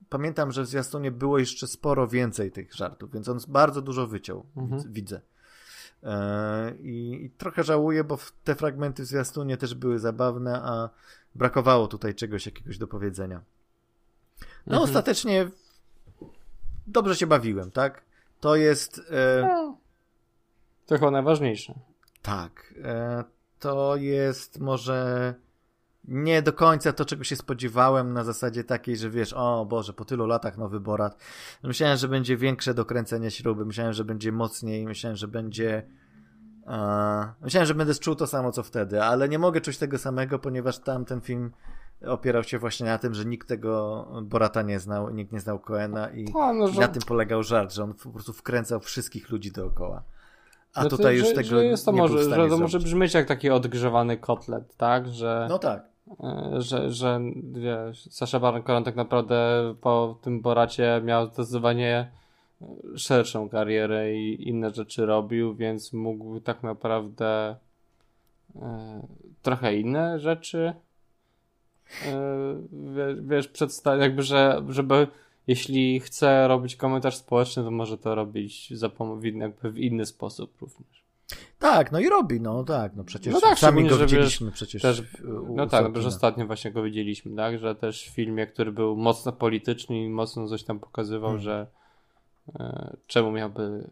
[0.09, 4.47] pamiętam, że w zwiastunie było jeszcze sporo więcej tych żartów, więc on bardzo dużo wyciął,
[4.57, 4.83] mhm.
[4.93, 5.21] widzę.
[6.03, 10.91] E, I, I, trochę żałuję, bo te fragmenty w zwiastunie też były zabawne, a
[11.35, 13.43] brakowało tutaj czegoś jakiegoś do powiedzenia.
[14.67, 14.83] No mhm.
[14.83, 15.51] ostatecznie
[16.87, 18.03] dobrze się bawiłem, tak?
[18.41, 19.01] To jest...
[19.11, 19.43] E...
[19.43, 19.79] No,
[20.87, 21.75] to chyba najważniejsze.
[22.23, 22.75] Tak.
[22.85, 23.25] E,
[23.59, 25.35] to jest może
[26.05, 30.05] nie do końca to, czego się spodziewałem na zasadzie takiej, że wiesz, o Boże, po
[30.05, 31.17] tylu latach nowy Borat.
[31.62, 35.83] Myślałem, że będzie większe dokręcenie śruby, myślałem, że będzie mocniej, myślałem, że będzie...
[36.62, 40.38] Uh, myślałem, że będę czuł to samo, co wtedy, ale nie mogę czuć tego samego,
[40.38, 41.51] ponieważ tam ten film
[42.07, 46.11] opierał się właśnie na tym, że nikt tego Borata nie znał, nikt nie znał Coena
[46.11, 46.81] i, no, że...
[46.81, 50.03] na tym polegał żart, że on po prostu wkręcał wszystkich ludzi dookoła.
[50.75, 53.15] A znaczy, tutaj już że, tego że jest to nie może, że to może brzmieć
[53.15, 55.09] jak taki odgrzewany kotlet, tak?
[55.09, 55.91] Że, no tak.
[56.20, 57.20] E, że, że
[57.53, 62.11] wiesz, Sasha Baron Cohen tak naprawdę po tym Boracie miał zdecydowanie
[62.96, 67.57] szerszą karierę i inne rzeczy robił, więc mógł tak naprawdę
[68.57, 69.07] e,
[69.42, 70.75] trochę inne rzeczy
[72.07, 72.12] e,
[73.22, 75.07] wiesz, przedstawić, jakby, że żeby
[75.46, 81.02] jeśli chce robić komentarz społeczny, to może to robić pom- jakby w inny sposób również.
[81.59, 84.83] Tak, no i robi, no tak, no przecież no tak, sami go widzieliśmy wiesz, przecież.
[84.83, 85.03] Też,
[85.49, 89.33] no tak, bo ostatnio właśnie go widzieliśmy, tak, że też w filmie, który był mocno
[89.33, 91.42] polityczny i mocno coś tam pokazywał, hmm.
[91.42, 91.66] że
[92.55, 93.90] e, czemu miałby,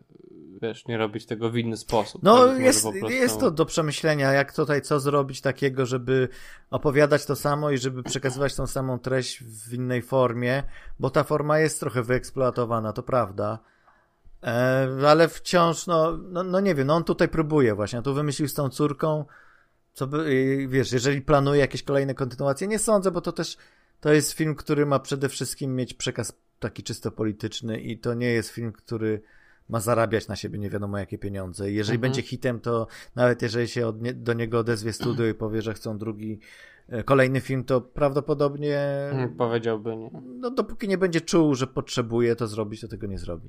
[0.62, 2.22] wiesz, nie robić tego w inny sposób.
[2.22, 3.10] No tak, jest, prostu...
[3.10, 6.28] jest to do przemyślenia, jak tutaj co zrobić takiego, żeby
[6.70, 10.62] opowiadać to samo i żeby przekazywać tą samą treść w innej formie,
[10.98, 13.58] bo ta forma jest trochę wyeksploatowana, to prawda
[14.42, 18.48] E, ale wciąż, no, no, no nie wiem, no on tutaj próbuje właśnie, tu wymyślił
[18.48, 19.24] z tą córką,
[19.92, 23.56] Co by, wiesz, jeżeli planuje jakieś kolejne kontynuacje, nie sądzę, bo to też
[24.00, 28.32] to jest film, który ma przede wszystkim mieć przekaz taki czysto polityczny i to nie
[28.32, 29.22] jest film, który
[29.68, 31.72] ma zarabiać na siebie nie wiadomo jakie pieniądze.
[31.72, 32.00] Jeżeli mhm.
[32.00, 35.98] będzie hitem, to nawet jeżeli się nie, do niego odezwie studio i powie, że chcą
[35.98, 36.40] drugi,
[36.88, 39.10] e, kolejny film, to prawdopodobnie.
[39.38, 40.10] Powiedziałby nie.
[40.22, 43.48] No, dopóki nie będzie czuł, że potrzebuje to zrobić, to tego nie zrobi.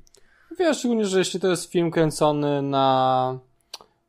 [0.58, 3.38] Wiesz, szczególnie, że jeśli to jest film kręcony na.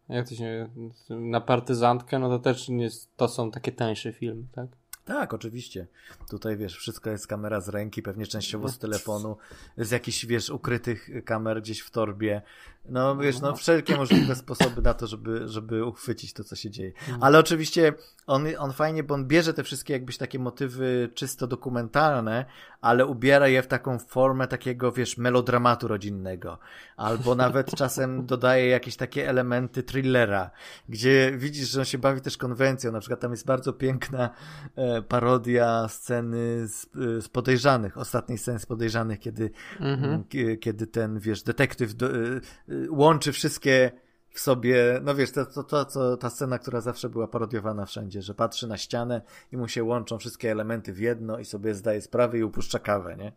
[0.10, 0.70] Jak to się.
[1.10, 4.68] na partyzantkę, no to też nie, to są takie tańsze filmy, tak?
[5.06, 5.88] Tak, oczywiście.
[6.30, 9.38] Tutaj wiesz, wszystko jest kamera z ręki, pewnie częściowo z telefonu,
[9.78, 12.42] z jakichś, wiesz, ukrytych kamer gdzieś w torbie.
[12.90, 16.92] No wiesz, no wszelkie możliwe sposoby na to, żeby, żeby uchwycić to, co się dzieje.
[17.00, 17.24] Mhm.
[17.24, 17.94] Ale oczywiście
[18.28, 22.46] on, on fajnie, bo on bierze te wszystkie jakbyś takie motywy czysto dokumentalne,
[22.82, 26.60] ale ubiera je w taką formę takiego, wiesz, melodramatu rodzinnego.
[26.98, 30.52] Albo nawet czasem dodaje jakieś takie elementy thrillera,
[30.90, 32.92] gdzie widzisz, że on się bawi też konwencją.
[32.92, 34.30] Na przykład tam jest bardzo piękna
[34.76, 40.24] e, parodia sceny z, e, z podejrzanych, ostatniej sceny z podejrzanych, kiedy, mhm.
[40.60, 42.42] kiedy ten, wiesz, detektyw do, e,
[42.90, 43.92] łączy wszystkie
[44.34, 48.22] w sobie, no wiesz, to, to, to, to, ta scena, która zawsze była parodiowana wszędzie,
[48.22, 52.02] że patrzy na ścianę i mu się łączą wszystkie elementy w jedno i sobie zdaje
[52.02, 53.32] sprawę i upuszcza kawę, nie?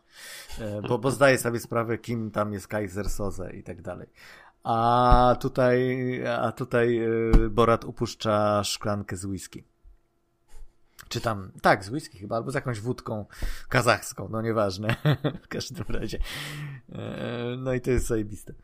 [0.66, 4.09] E, bo, bo zdaje sobie sprawę, kim tam jest Kaiser Soze i tak dalej.
[4.64, 7.09] A tutaj, a tutaj e,
[7.51, 9.64] Borat upuszcza szklankę z whisky.
[11.09, 13.27] Czy tam, tak, z whisky chyba, albo z jakąś wódką
[13.68, 14.96] kazachską, no nieważne,
[15.44, 16.18] w każdym razie.
[16.92, 18.55] E, no i to jest zajebiste.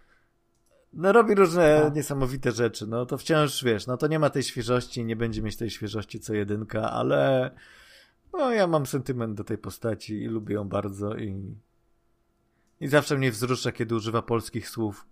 [0.92, 1.94] No robi różne no.
[1.94, 5.56] niesamowite rzeczy, no to wciąż, wiesz, no to nie ma tej świeżości, nie będzie mieć
[5.56, 7.50] tej świeżości co jedynka, ale
[8.32, 11.54] no ja mam sentyment do tej postaci i lubię ją bardzo i
[12.80, 15.06] i zawsze mnie wzrusza, kiedy używa polskich słów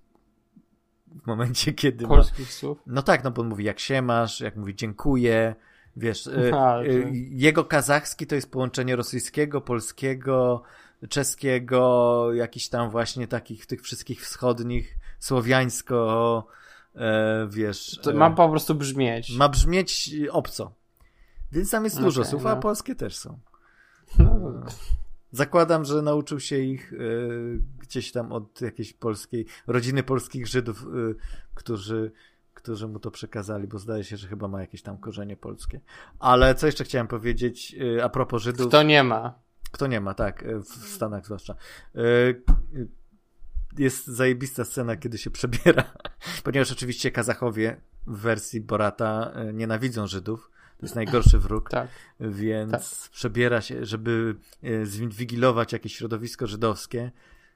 [1.22, 2.52] w momencie, kiedy Polskich ma...
[2.52, 2.78] słów?
[2.86, 5.54] No tak, no bo on mówi jak się masz, jak mówi dziękuję,
[5.96, 10.62] wiesz, y, A, y, jego kazachski to jest połączenie rosyjskiego, polskiego,
[11.08, 16.46] czeskiego, jakiś tam właśnie takich tych wszystkich wschodnich słowiańsko,
[16.94, 18.00] e, wiesz...
[18.02, 19.36] To ma po prostu brzmieć.
[19.36, 20.72] Ma brzmieć obco.
[21.52, 22.50] Więc tam jest okay, dużo słów, no.
[22.50, 23.38] a polskie też są.
[24.18, 24.52] No.
[25.32, 31.14] Zakładam, że nauczył się ich y, gdzieś tam od jakiejś polskiej, rodziny polskich Żydów, y,
[31.54, 32.12] którzy,
[32.54, 35.80] którzy mu to przekazali, bo zdaje się, że chyba ma jakieś tam korzenie polskie.
[36.18, 38.68] Ale co jeszcze chciałem powiedzieć y, a propos Żydów.
[38.68, 39.34] Kto nie ma?
[39.70, 41.54] Kto nie ma, tak, w Stanach zwłaszcza
[43.78, 45.84] jest zajebista scena, kiedy się przebiera,
[46.44, 50.50] ponieważ oczywiście Kazachowie w wersji Borata e, nienawidzą Żydów.
[50.78, 51.88] To jest najgorszy wróg, tak.
[52.20, 53.10] więc tak.
[53.10, 57.10] przebiera się, żeby e, zinwigilować jakieś środowisko żydowskie,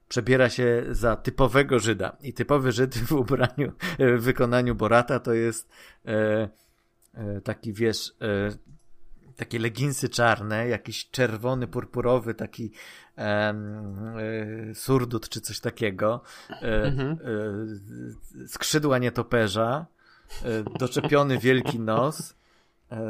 [0.09, 2.17] przebiera się za typowego Żyda.
[2.21, 5.69] I typowy Żyd w ubraniu, e, w wykonaniu Borata to jest
[6.07, 6.49] e,
[7.15, 8.74] e, taki, wiesz, e,
[9.37, 12.71] takie leginsy czarne, jakiś czerwony, purpurowy, taki
[13.19, 13.55] e,
[14.75, 16.21] surdut czy coś takiego,
[16.51, 17.19] e, mhm.
[18.43, 19.87] e, skrzydła nietoperza,
[20.79, 22.35] doczepiony wielki nos,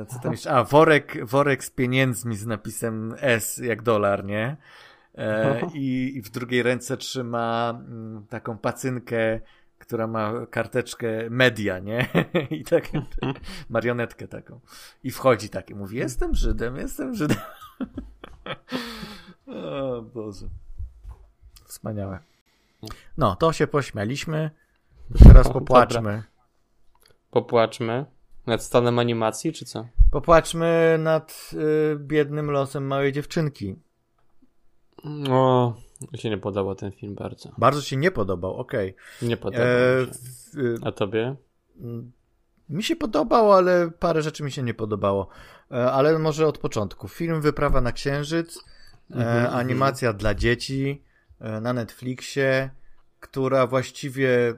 [0.09, 0.51] co tam jeszcze?
[0.51, 4.57] A, worek, worek z pieniędzmi z napisem S jak dolar, nie?
[5.75, 9.41] I, I w drugiej ręce trzyma mm, taką pacynkę
[9.85, 12.09] która ma karteczkę media, nie?
[12.51, 12.89] I tak
[13.69, 14.61] marionetkę taką.
[15.05, 17.37] I wchodzi tak i mówi, jestem Żydem, jestem Żydem.
[19.47, 20.47] o Boże.
[21.65, 22.19] Wspaniałe.
[23.17, 24.51] No, to się pośmialiśmy.
[25.25, 26.03] Teraz popłaczmy.
[26.03, 26.23] Dobra.
[27.31, 28.07] Popłaczmy.
[28.47, 29.87] Nad stanem animacji, czy co?
[30.11, 33.77] Popłaczmy nad y, biednym losem małej dziewczynki.
[35.05, 35.77] No,
[36.13, 37.53] mi się nie podobał ten film bardzo.
[37.59, 38.91] Bardzo ci nie podobał, okej.
[38.91, 39.29] Okay.
[39.29, 40.75] Nie podobał e, się.
[40.83, 41.37] A tobie?
[42.69, 45.29] Mi się podobał, ale parę rzeczy mi się nie podobało.
[45.71, 47.09] E, ale może od początku.
[47.09, 48.65] Film Wyprawa na Księżyc,
[49.11, 51.03] e, mhm, animacja mm dla dzieci
[51.41, 52.71] e, na Netflixie,
[53.21, 54.55] która właściwie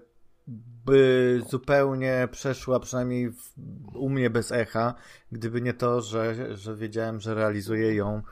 [0.85, 3.53] by zupełnie przeszła, przynajmniej w,
[3.95, 4.95] u mnie bez echa,
[5.33, 8.23] gdyby nie to, że, że wiedziałem, że realizuje ją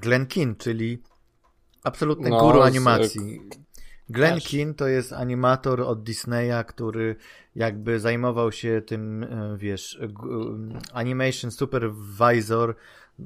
[0.00, 1.02] Glenn Keane, czyli
[1.84, 3.40] Absolutny no, guru animacji.
[4.10, 4.40] Glenn.
[4.40, 7.16] Keane to jest animator od Disneya, który
[7.54, 10.00] jakby zajmował się tym, e, wiesz,
[10.92, 12.74] animation supervisor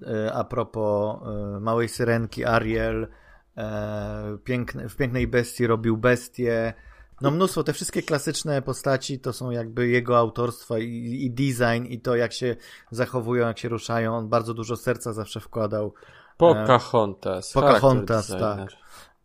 [0.02, 3.08] e, a propos e, Małej Syrenki, Ariel,
[4.44, 6.74] piękne, w Pięknej Bestii robił Bestie,
[7.20, 12.00] no mnóstwo, te wszystkie klasyczne postaci to są jakby jego autorstwa i, i design i
[12.00, 12.56] to jak się
[12.90, 15.94] zachowują, jak się ruszają, on bardzo dużo serca zawsze wkładał
[16.36, 17.52] Pocahontas.
[17.52, 18.68] Pocahontas, tak.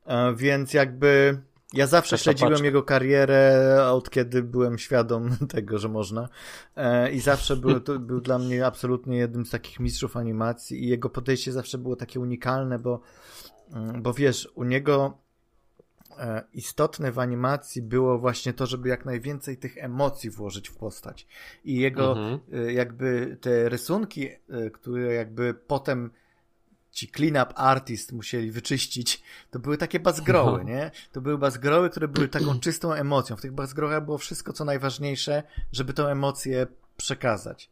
[0.06, 1.42] E, więc jakby
[1.74, 6.30] Ja zawsze śledziłem jego karierę od kiedy byłem świadom tego, że można.
[6.76, 11.10] E, I zawsze był, był dla mnie absolutnie jednym z takich mistrzów animacji i jego
[11.10, 13.02] podejście zawsze było takie unikalne, bo,
[13.74, 15.18] mm, bo wiesz, u niego
[16.18, 21.28] e, istotne w animacji było właśnie to, żeby jak najwięcej tych emocji włożyć w postać.
[21.64, 22.40] I jego mhm.
[22.70, 24.30] Jakby te rysunki,
[24.74, 26.12] które jakby potem
[26.98, 30.64] ci clean-up artist musieli wyczyścić, to były takie bazgroły, no.
[30.64, 30.92] nie?
[31.12, 33.36] To były bazgroły, które były taką czystą emocją.
[33.36, 37.70] W tych bazgrołach było wszystko, co najważniejsze, żeby tę emocję przekazać.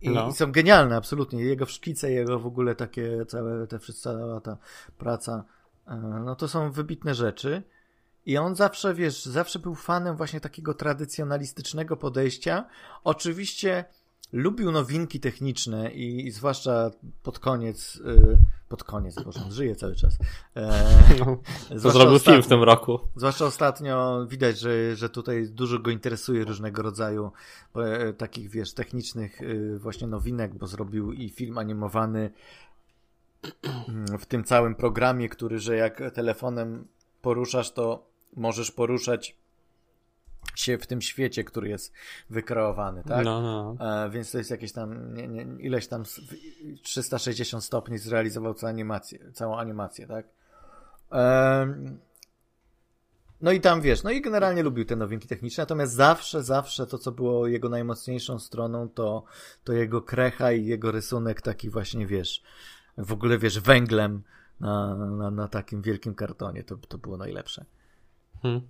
[0.00, 0.28] I, no.
[0.28, 1.44] i są genialne, absolutnie.
[1.44, 4.56] Jego szkice, jego w ogóle takie, całe, te, cała ta
[4.98, 5.44] praca,
[5.86, 7.62] e, no to są wybitne rzeczy.
[8.26, 12.64] I on zawsze, wiesz, zawsze był fanem właśnie takiego tradycjonalistycznego podejścia.
[13.04, 13.84] Oczywiście
[14.34, 16.90] lubił nowinki techniczne i, i zwłaszcza
[17.22, 20.18] pod koniec, y, pod koniec, bo on żyje cały czas.
[20.56, 20.84] E,
[21.18, 21.38] no,
[21.82, 23.00] to zrobił film w tym roku.
[23.16, 27.32] Zwłaszcza ostatnio widać, że, że tutaj dużo go interesuje różnego rodzaju
[27.76, 32.30] e, takich, wiesz, technicznych y, właśnie nowinek, bo zrobił i film animowany
[33.88, 36.86] mm, w tym całym programie, który, że jak telefonem
[37.22, 39.36] poruszasz, to możesz poruszać
[40.54, 41.92] się w tym świecie, który jest
[42.30, 43.24] wykreowany, tak?
[43.24, 43.76] No, no.
[44.04, 46.04] E, więc to jest jakieś tam, nie, nie, ileś tam
[46.82, 50.26] 360 stopni zrealizował całą animację, całą animację, tak?
[51.12, 51.66] E,
[53.40, 56.98] no i tam wiesz, no i generalnie lubił te nowinki techniczne, natomiast zawsze, zawsze to,
[56.98, 59.24] co było jego najmocniejszą stroną, to,
[59.64, 62.42] to jego krecha i jego rysunek taki właśnie, wiesz,
[62.98, 64.22] w ogóle wiesz, węglem
[64.60, 67.64] na, na, na takim wielkim kartonie, to, to było najlepsze.
[68.42, 68.60] Hmm.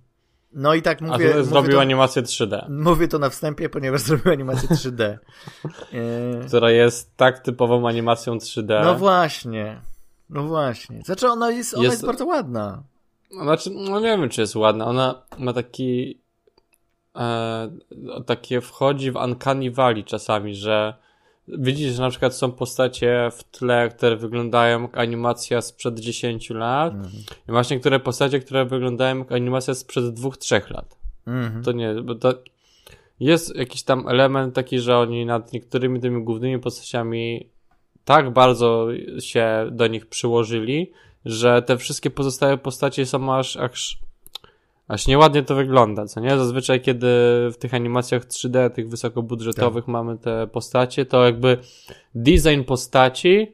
[0.55, 1.35] No i tak mówię.
[1.39, 2.69] A zrobił to, animację 3D.
[2.69, 5.03] Mówię to na wstępie, ponieważ zrobił animację 3D.
[5.03, 5.17] e...
[6.47, 8.83] Która jest tak typową animacją 3D.
[8.83, 9.81] No właśnie.
[10.29, 11.01] No właśnie.
[11.05, 11.93] Znaczy ona jest, ona jest...
[11.93, 12.83] jest bardzo ładna.
[13.31, 14.85] Znaczy, no nie wiem, czy jest ładna.
[14.85, 16.21] Ona ma taki
[17.15, 17.71] e,
[18.25, 20.93] takie wchodzi w Uncanny Valley czasami, że
[21.47, 26.93] widzisz, że na przykład są postacie w tle, które wyglądają jak animacja sprzed 10 lat
[26.93, 27.13] mhm.
[27.49, 30.97] i właśnie niektóre postacie, które wyglądają jak animacja sprzed 2-3 lat.
[31.27, 31.63] Mhm.
[31.63, 32.33] To nie, bo to
[33.19, 37.49] jest jakiś tam element taki, że oni nad niektórymi tymi głównymi postaciami
[38.05, 38.87] tak bardzo
[39.19, 40.91] się do nich przyłożyli,
[41.25, 43.99] że te wszystkie pozostałe postacie są aż, aż
[44.87, 46.37] Aż nieładnie to wygląda, co nie?
[46.37, 47.07] Zazwyczaj, kiedy
[47.51, 49.91] w tych animacjach 3D, tych wysokobudżetowych tak.
[49.91, 51.57] mamy te postacie, to jakby
[52.15, 53.53] design postaci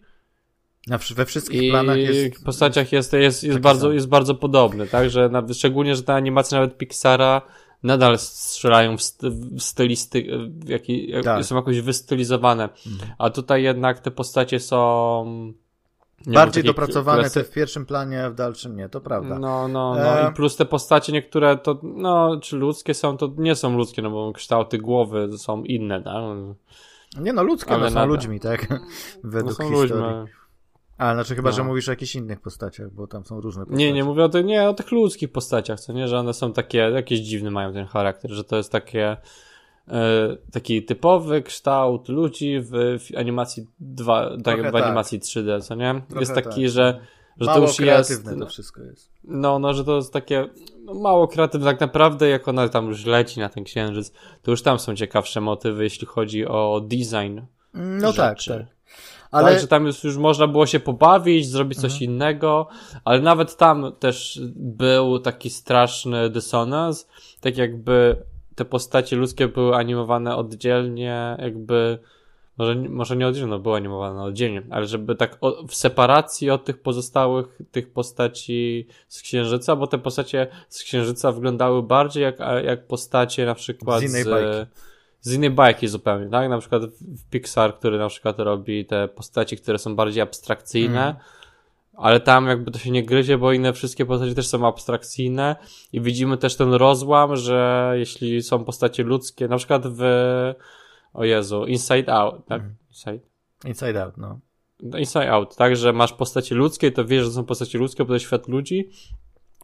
[0.87, 2.43] na, we wszystkich planach jest.
[2.45, 5.09] Postaciach jest, jest, jest, bardzo, jest bardzo podobny, tak?
[5.09, 7.41] Że na, szczególnie, że te animacje nawet Pixara
[7.83, 11.45] nadal strzelają w, st w stylisty, w jaki, tak.
[11.45, 12.63] są jakoś wystylizowane.
[12.63, 13.11] Mhm.
[13.17, 15.53] A tutaj jednak te postacie są
[16.25, 19.39] nie Bardziej dopracowane te w pierwszym planie, w dalszym nie, to prawda.
[19.39, 20.29] No, no, no e...
[20.29, 24.09] i plus te postacie niektóre to, no, czy ludzkie są, to nie są ludzkie, no
[24.11, 26.13] bo kształty głowy są inne, tak?
[27.19, 28.67] Nie no, ludzkie, Ale no, są ludźmi, tak?
[29.23, 30.05] Według no są historii.
[30.05, 30.41] Ludźmi.
[30.97, 31.55] A, znaczy chyba, no.
[31.55, 33.85] że mówisz o jakichś innych postaciach, bo tam są różne postacie.
[33.85, 36.53] Nie, nie mówię o tych, nie, o tych ludzkich postaciach, co nie, że one są
[36.53, 39.17] takie, jakieś dziwne mają ten charakter, że to jest takie,
[40.51, 46.01] taki typowy kształt ludzi w, animacji 2, tak, w animacji 3D, co nie?
[46.07, 46.71] Trochę jest taki, tak.
[46.71, 46.99] że,
[47.39, 48.25] że mało to już jest.
[48.39, 49.11] to wszystko jest.
[49.23, 50.49] No, no, że to jest takie
[50.85, 51.71] no, mało kreatywne.
[51.71, 55.41] Tak naprawdę, jak ona tam już leci na ten księżyc, to już tam są ciekawsze
[55.41, 57.39] motywy, jeśli chodzi o design.
[57.73, 58.51] No tak, rzeczy.
[58.51, 58.75] tak, tak.
[59.31, 59.51] Ale...
[59.51, 62.11] Tak, że tam już, już można było się pobawić, zrobić coś mhm.
[62.11, 62.67] innego,
[63.05, 67.07] ale nawet tam też był taki straszny dysonans,
[67.41, 68.23] tak jakby
[68.55, 71.99] te postacie ludzkie były animowane oddzielnie, jakby
[72.57, 76.65] może, może nie oddzielnie, no były animowane oddzielnie, ale żeby tak o, w separacji od
[76.65, 82.87] tych pozostałych tych postaci z Księżyca, bo te postacie z Księżyca wyglądały bardziej jak, jak
[82.87, 84.67] postacie na przykład z innej, z,
[85.21, 86.49] z innej bajki zupełnie, tak?
[86.49, 91.15] Na przykład w Pixar, który na przykład robi te postaci, które są bardziej abstrakcyjne, mm
[92.01, 95.55] ale tam jakby to się nie gryzie, bo inne wszystkie postacie też są abstrakcyjne
[95.93, 100.01] i widzimy też ten rozłam, że jeśli są postacie ludzkie, na przykład w
[101.13, 102.61] o Jezu, Inside Out, tak?
[102.61, 102.75] Mhm.
[102.89, 103.19] Inside?
[103.65, 104.39] Inside Out, no.
[104.99, 108.13] Inside Out, tak, że masz postacie ludzkie, to wiesz, że są postacie ludzkie, bo to
[108.13, 108.89] jest świat ludzi,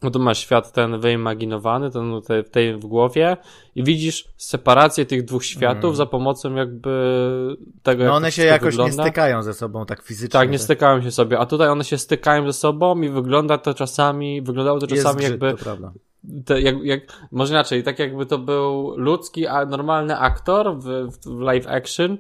[0.04, 3.38] no to masz świat ten wyimaginowany, ten no, te, tej w głowie
[3.76, 5.96] i widzisz separację tych dwóch światów mm.
[5.96, 9.04] za pomocą jakby tego, No one się jakoś wygląda.
[9.04, 10.40] nie stykają ze sobą tak fizycznie.
[10.40, 13.74] Tak, nie stykają się sobie, a tutaj one się stykają ze sobą i wygląda to
[13.74, 15.52] czasami, wyglądało to czasami grzyb, jakby...
[15.52, 15.92] To prawda.
[16.46, 21.40] Te, jak, jak, może inaczej, tak jakby to był ludzki, a normalny aktor w, w
[21.40, 22.18] live action,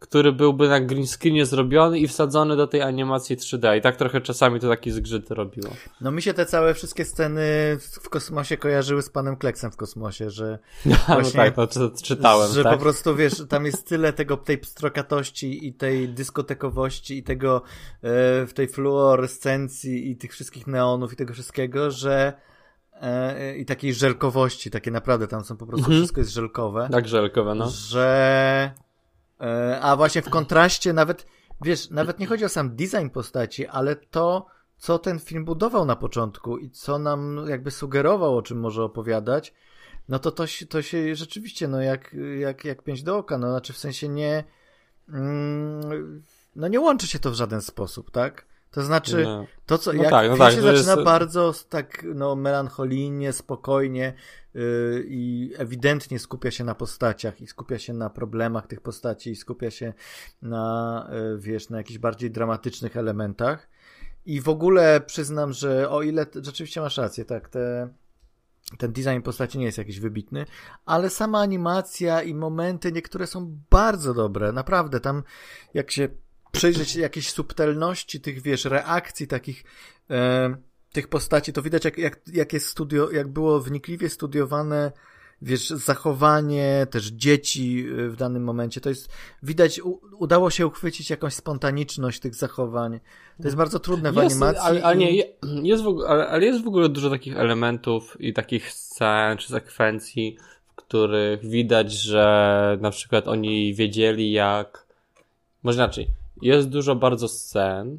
[0.00, 3.78] który byłby na green screenie zrobiony i wsadzony do tej animacji 3D.
[3.78, 5.70] I tak trochę czasami to taki zgrzyt robiło.
[6.00, 7.42] No mi się te całe wszystkie sceny
[7.80, 10.96] w kosmosie kojarzyły z panem Kleksem w kosmosie, że no
[11.34, 11.68] tak, no
[12.02, 12.52] czytałem.
[12.52, 12.72] Że tak?
[12.72, 18.46] po prostu wiesz, tam jest tyle tego, tej pstrokatości i tej dyskotekowości i tego e,
[18.46, 22.32] w tej fluorescencji i tych wszystkich neonów i tego wszystkiego, że
[23.00, 26.00] e, i takiej żelkowości, takie naprawdę tam są po prostu mhm.
[26.00, 26.88] wszystko jest żelkowe.
[26.92, 27.68] Tak, żelkowe, no.
[27.68, 28.89] Że
[29.80, 31.26] a właśnie w kontraście nawet,
[31.62, 35.96] wiesz, nawet nie chodzi o sam design postaci, ale to, co ten film budował na
[35.96, 39.54] początku i co nam jakby sugerował, o czym może opowiadać,
[40.08, 43.72] no to to, to się rzeczywiście, no jak, jak, jak pięć do oka, no znaczy
[43.72, 44.44] w sensie nie,
[45.08, 46.22] mm,
[46.56, 48.46] no nie łączy się to w żaden sposób, tak?
[48.70, 49.46] To znaczy, no.
[49.66, 51.04] to co, no jak tak, no tak, się zaczyna jest...
[51.04, 54.14] bardzo tak, no, melancholijnie, spokojnie
[55.04, 59.70] i ewidentnie skupia się na postaciach i skupia się na problemach tych postaci i skupia
[59.70, 59.92] się
[60.42, 63.68] na, yy, wiesz, na jakichś bardziej dramatycznych elementach.
[64.26, 67.88] I w ogóle przyznam, że o ile rzeczywiście masz rację, tak, te,
[68.78, 70.46] ten design postaci nie jest jakiś wybitny,
[70.86, 75.00] ale sama animacja i momenty niektóre są bardzo dobre, naprawdę.
[75.00, 75.22] Tam
[75.74, 76.08] jak się
[76.52, 79.64] przejrzeć jakieś subtelności tych, wiesz, reakcji takich
[80.10, 80.56] e,
[80.92, 84.92] tych postaci, to widać jak, jak, jak jest studio, jak było wnikliwie studiowane
[85.42, 88.80] wiesz, zachowanie też dzieci e, w danym momencie.
[88.80, 89.08] To jest,
[89.42, 93.00] widać, u, udało się uchwycić jakąś spontaniczność tych zachowań.
[93.36, 94.62] To jest bardzo trudne w jest, animacji.
[94.62, 95.24] Ale, ale nie,
[95.62, 99.48] jest w ogóle, ale, ale jest w ogóle dużo takich elementów i takich scen czy
[99.48, 100.36] sekwencji,
[100.66, 104.86] w których widać, że na przykład oni wiedzieli jak,
[105.62, 106.08] może inaczej,
[106.42, 107.98] jest dużo bardzo scen,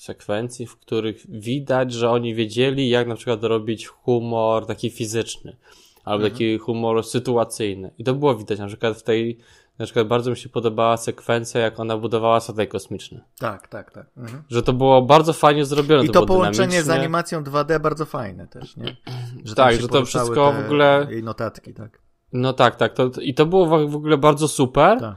[0.00, 5.56] sekwencji, w których widać, że oni wiedzieli, jak na przykład robić humor taki fizyczny,
[6.04, 6.32] albo mhm.
[6.32, 7.90] taki humor sytuacyjny.
[7.98, 9.38] I to było widać na przykład w tej,
[9.78, 13.20] na przykład bardzo mi się podobała sekwencja, jak ona budowała statek kosmiczny.
[13.38, 14.06] Tak, tak, tak.
[14.16, 14.42] Mhm.
[14.48, 16.04] Że to było bardzo fajnie zrobione.
[16.04, 18.96] I to, to połączenie z animacją 2D bardzo fajne też, nie?
[19.44, 21.06] Że tak, że to wszystko w ogóle...
[21.10, 21.98] Jej notatki, tak.
[22.32, 22.92] No tak, tak.
[22.92, 25.14] To, I to było w ogóle bardzo super, tak.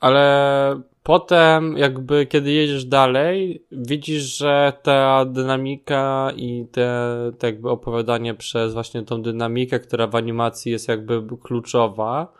[0.00, 8.34] ale Potem, jakby kiedy jedziesz dalej, widzisz, że ta dynamika i te, te jakby opowiadanie
[8.34, 12.32] przez właśnie tą dynamikę, która w animacji jest jakby kluczowa,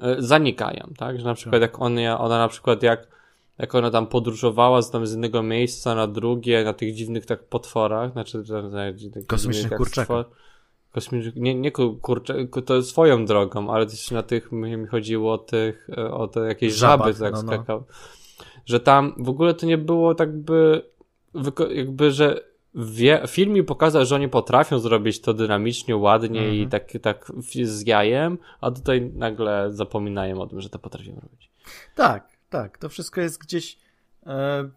[0.00, 1.18] e, zanikają, tak?
[1.18, 3.08] Że na przykład jak ona, ona na przykład jak,
[3.58, 7.44] jak ona tam podróżowała z, tam z jednego miejsca na drugie, na tych dziwnych tak
[7.44, 8.42] potworach, znaczy,
[9.26, 10.26] kosmicznych kurczakach
[10.94, 11.72] kosmicznych, nie, nie
[12.02, 16.74] kurczę, to swoją drogą, ale też na tych, mi chodziło o tych, o te jakieś
[16.74, 17.52] Żabach, żaby, tak no, no.
[17.52, 17.84] skakał.
[18.66, 20.82] Że tam w ogóle to nie było tak by,
[21.70, 22.40] jakby, że
[22.74, 26.54] wie, film mi pokazał, że oni potrafią zrobić to dynamicznie, ładnie mm -hmm.
[26.54, 26.70] i mhm.
[26.70, 27.32] tak, tak
[27.64, 31.50] z jajem, a tutaj nagle zapominają o tym, że to potrafią robić.
[31.94, 33.78] Tak, tak, to wszystko jest gdzieś
[34.26, 34.68] e,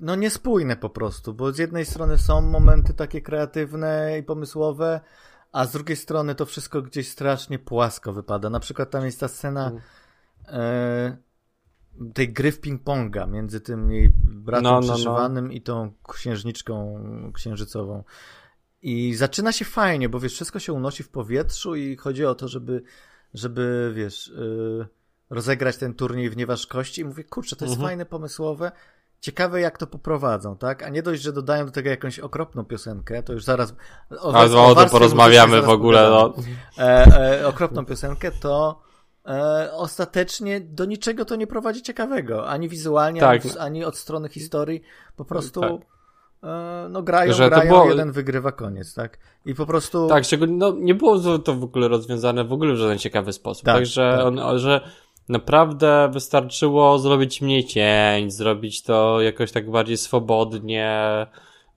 [0.00, 5.00] no niespójne po prostu, bo z jednej strony są momenty takie kreatywne i pomysłowe,
[5.54, 8.50] a z drugiej strony to wszystko gdzieś strasznie płasko wypada.
[8.50, 9.80] Na przykład tam jest ta scena mm.
[10.46, 11.16] e,
[12.14, 15.50] tej gry w ping-ponga między tym jej bratem no, no, no.
[15.50, 17.02] i tą księżniczką
[17.34, 18.04] księżycową.
[18.82, 22.48] I zaczyna się fajnie, bo wiesz, wszystko się unosi w powietrzu i chodzi o to,
[22.48, 22.82] żeby,
[23.34, 24.86] żeby wiesz, yy,
[25.30, 27.00] rozegrać ten turniej w nieważkości.
[27.00, 27.88] I mówię, kurczę, to jest mhm.
[27.88, 28.72] fajne, pomysłowe
[29.24, 30.82] ciekawe jak to poprowadzą, tak?
[30.82, 33.74] A nie dość, że dodają do tego jakąś okropną piosenkę, to już zaraz...
[34.20, 36.34] O, A o, o to porozmawiamy w ogóle, no.
[36.78, 37.06] E,
[37.40, 38.80] e, okropną piosenkę, to
[39.26, 42.48] e, ostatecznie do niczego to nie prowadzi ciekawego.
[42.48, 43.42] Ani wizualnie, tak.
[43.42, 44.82] ani, ani, od strony historii.
[45.16, 45.60] Po prostu...
[45.60, 45.72] Tak.
[46.42, 47.88] E, no grają, że grają, było...
[47.88, 49.18] jeden wygrywa, koniec, tak?
[49.44, 50.08] I po prostu...
[50.08, 53.64] Tak, szczególnie, no nie było to w ogóle rozwiązane w ogóle w żaden ciekawy sposób.
[53.64, 54.26] Tak, Także tak.
[54.26, 54.80] On, że
[55.28, 61.26] Naprawdę wystarczyło zrobić mniej cień, zrobić to jakoś tak bardziej swobodnie.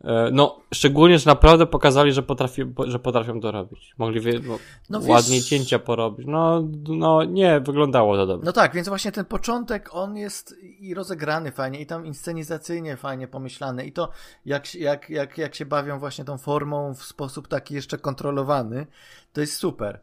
[0.03, 3.93] E, no, szczególnie, że naprawdę pokazali, że, potrafi, że potrafią to robić.
[3.97, 5.45] Mogli no, no ładnie wiesz...
[5.45, 6.27] cięcia porobić.
[6.29, 8.45] No, no, nie, wyglądało to dobrze.
[8.45, 13.27] No tak, więc właśnie ten początek, on jest i rozegrany fajnie, i tam inscenizacyjnie fajnie
[13.27, 14.09] pomyślany, i to
[14.45, 18.87] jak, jak, jak, jak się bawią właśnie tą formą w sposób taki jeszcze kontrolowany,
[19.33, 20.01] to jest super.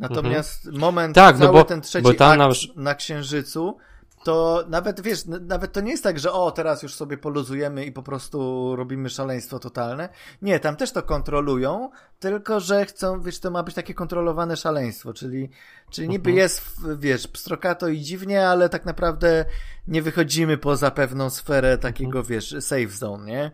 [0.00, 0.80] Natomiast mhm.
[0.80, 2.48] moment, tak, no cały no bo, ten trzeci akt na...
[2.76, 3.76] na Księżycu,
[4.24, 7.92] to nawet, wiesz, nawet to nie jest tak, że o, teraz już sobie poluzujemy i
[7.92, 10.08] po prostu robimy szaleństwo totalne.
[10.42, 15.12] Nie, tam też to kontrolują, tylko że chcą, wiesz, to ma być takie kontrolowane szaleństwo,
[15.12, 15.50] czyli,
[15.90, 16.36] czyli niby mhm.
[16.36, 16.62] jest,
[16.98, 19.44] wiesz, pstrokato i dziwnie, ale tak naprawdę
[19.88, 22.24] nie wychodzimy poza pewną sferę takiego, mhm.
[22.24, 23.50] wiesz, safe zone, nie?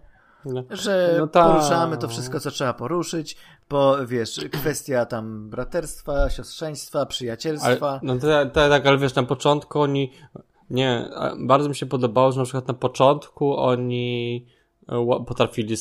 [0.46, 0.62] No.
[0.70, 1.48] Że no ta...
[1.48, 3.36] poruszamy to wszystko, co trzeba poruszyć,
[3.70, 7.90] bo wiesz, kwestia tam braterstwa, siostrzeństwa, przyjacielstwa.
[7.90, 10.12] Ale, no to, tak, ale wiesz, na początku oni
[10.70, 14.46] Nie, bardzo mi się podobało, że na przykład na początku oni
[14.88, 15.76] e, potrafili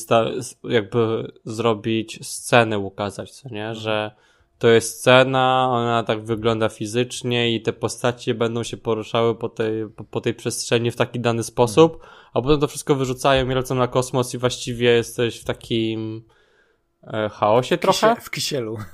[0.64, 4.10] jakby zrobić scenę ukazać, co nie, że
[4.58, 9.88] to jest scena, ona tak wygląda fizycznie i te postacie będą się poruszały po tej,
[9.96, 13.74] po, po tej przestrzeni w taki dany sposób, a potem to wszystko wyrzucają i lecą
[13.74, 16.22] na kosmos i właściwie jesteś w takim
[17.32, 18.16] chaosie trochę.
[18.20, 18.78] w kisielu.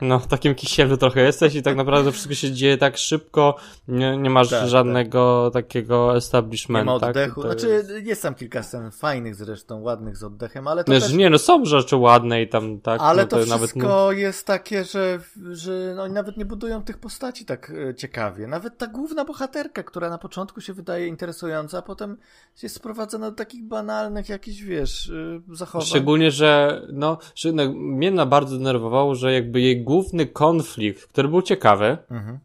[0.00, 3.56] No, w takim kisielu trochę jesteś i tak naprawdę wszystko się dzieje tak szybko,
[3.88, 5.64] nie, nie masz tak, żadnego tak.
[5.64, 6.92] takiego establishmentu.
[6.92, 7.42] Nie ma oddechu.
[7.42, 7.60] Tak?
[7.60, 8.22] Znaczy, jest...
[8.22, 11.12] tam kilka scen fajnych zresztą, ładnych z oddechem, ale to nie, też...
[11.12, 13.00] nie, no są rzeczy ładne i tam, tak.
[13.00, 14.18] Ale no, to, to wszystko nawet...
[14.18, 15.18] jest takie, że,
[15.52, 18.46] że no, oni nawet nie budują tych postaci tak e, ciekawie.
[18.46, 22.16] Nawet ta główna bohaterka, która na początku się wydaje interesująca, a potem
[22.62, 25.86] jest sprowadzona do takich banalnych jakichś, wiesz, e, zachowań.
[25.86, 31.42] Szczególnie, że no, czy mnie na bardzo denerwowało, że jakby jej główny konflikt, który był
[31.42, 32.38] ciekawy, mhm.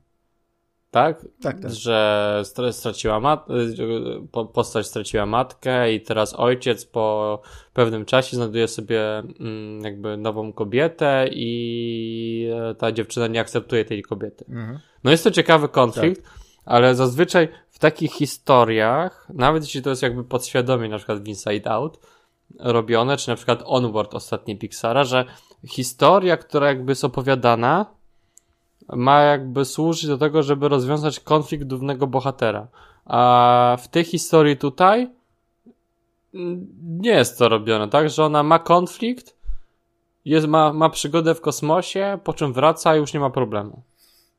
[0.91, 1.25] tak?
[1.41, 1.71] Tak, tak.
[1.71, 3.47] Że straciła mat
[4.53, 7.41] postać straciła matkę i teraz ojciec po
[7.73, 14.03] pewnym czasie znajduje sobie mm, jakby nową kobietę i e, ta dziewczyna nie akceptuje tej
[14.03, 14.45] kobiety.
[14.49, 14.79] Mhm.
[15.03, 16.33] No jest to ciekawy konflikt, tak.
[16.65, 21.71] ale zazwyczaj w takich historiach, nawet jeśli to jest jakby podświadomie, na przykład w Inside
[21.71, 21.99] Out,
[22.59, 25.25] robione, czy na przykład Onward ostatnie Pixara, że
[25.67, 27.85] historia, która jakby jest opowiadana,
[28.89, 32.67] ma jakby służyć do tego, żeby rozwiązać konflikt głównego bohatera.
[33.05, 35.09] A w tej historii tutaj
[36.87, 38.09] nie jest to robione, tak?
[38.09, 39.37] Że ona ma konflikt,
[40.25, 43.81] jest, ma, ma przygodę w kosmosie, po czym wraca i już nie ma problemu.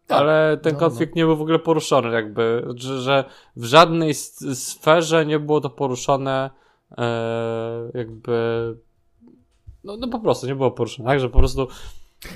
[0.06, 0.18] Tak.
[0.18, 1.20] Ale ten no, konflikt no.
[1.20, 3.24] nie był w ogóle poruszony, jakby, że, że
[3.56, 4.14] w żadnej
[4.54, 6.50] sferze nie było to poruszone
[6.98, 8.76] e, jakby
[9.84, 11.68] no, no po prostu nie było poruszone, tak, że po prostu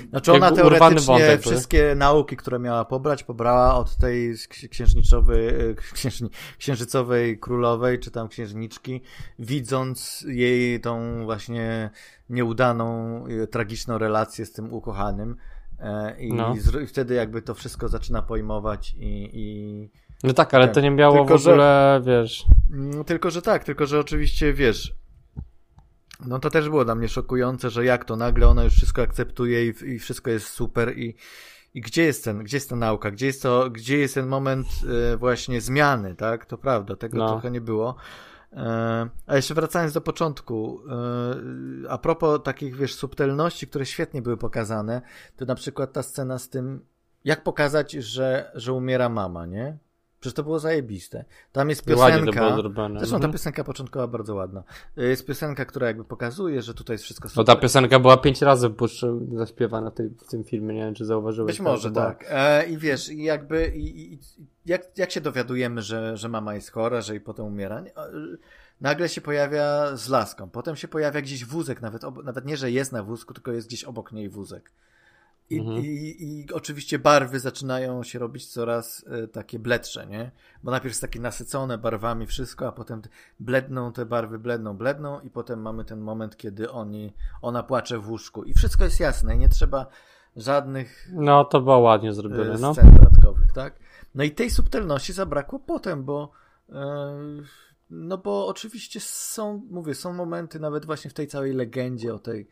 [0.09, 4.33] znaczy ona teoretycznie wątek, wszystkie nauki, które miała pobrać, pobrała od tej
[4.69, 9.01] księżniczowej, e, księżni, księżycowej królowej, czy tam księżniczki,
[9.39, 11.89] widząc jej tą właśnie
[12.29, 15.35] nieudaną, e, tragiczną relację z tym ukochanym.
[15.79, 16.55] E, I, no.
[16.83, 19.89] i wtedy jakby to wszystko zaczyna pojmować i, i
[20.23, 20.75] no tak, ale tak.
[20.75, 22.45] to nie miało tylko, w ogóle, że, wiesz...
[22.69, 24.95] No, tylko, że tak, tylko, że oczywiście, wiesz,
[26.25, 29.67] no to też było dla mnie szokujące, że jak to nagle ona już wszystko akceptuje
[29.67, 31.15] i, i wszystko jest super i,
[31.73, 34.67] i gdzie jest ten, gdzie jest ta nauka, gdzie jest to, gdzie jest ten moment
[35.13, 36.45] e, właśnie zmiany, tak?
[36.45, 37.27] To prawda, tego no.
[37.27, 37.95] trochę nie było.
[38.53, 40.81] E, a jeszcze wracając do początku,
[41.85, 45.01] e, a propos takich, wiesz, subtelności, które świetnie były pokazane,
[45.35, 46.85] to na przykład ta scena z tym,
[47.23, 49.77] jak pokazać, że, że umiera mama, nie?
[50.23, 51.25] Przecież to było zajebiste.
[51.51, 52.57] Tam jest piosenka.
[52.97, 53.31] Zresztą ta mhm.
[53.31, 54.63] piosenka początkowa bardzo ładna.
[54.97, 57.37] Jest piosenka, która jakby pokazuje, że tutaj jest wszystko super.
[57.37, 58.73] No ta piosenka była pięć razy
[59.33, 61.51] zaśpiewana w, tym filmie, nie wiem czy zauważyłeś.
[61.51, 62.25] Być może tak.
[62.29, 64.19] E, I wiesz, jakby i, i,
[64.65, 67.83] jak, jak się dowiadujemy, że, że mama jest chora, że i potem umiera?
[68.81, 72.91] Nagle się pojawia z laską, potem się pojawia gdzieś wózek, nawet, nawet nie, że jest
[72.91, 74.71] na wózku, tylko jest gdzieś obok niej wózek.
[75.55, 75.77] I, mhm.
[75.85, 80.31] i, I, oczywiście barwy zaczynają się robić coraz y, takie bledsze, nie?
[80.63, 83.01] Bo najpierw jest takie nasycone barwami wszystko, a potem
[83.39, 88.09] bledną te barwy, bledną, bledną i potem mamy ten moment, kiedy oni, ona płacze w
[88.09, 89.85] łóżku i wszystko jest jasne i nie trzeba
[90.35, 92.73] żadnych No, to było ładnie zrobione, y, no.
[92.73, 93.79] scen dodatkowych, tak?
[94.15, 96.31] No i tej subtelności zabrakło potem, bo
[96.69, 96.73] y,
[97.89, 102.47] no bo oczywiście są, mówię, są momenty nawet właśnie w tej całej legendzie o tej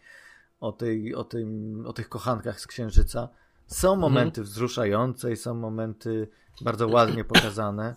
[0.62, 3.30] o, tej, o, tym, o tych kochankach z Księżyca.
[3.68, 4.00] Są mhm.
[4.00, 4.46] momenty mhm.
[4.46, 6.28] wzruszające i są momenty
[6.62, 7.96] bardzo ładnie pokazane,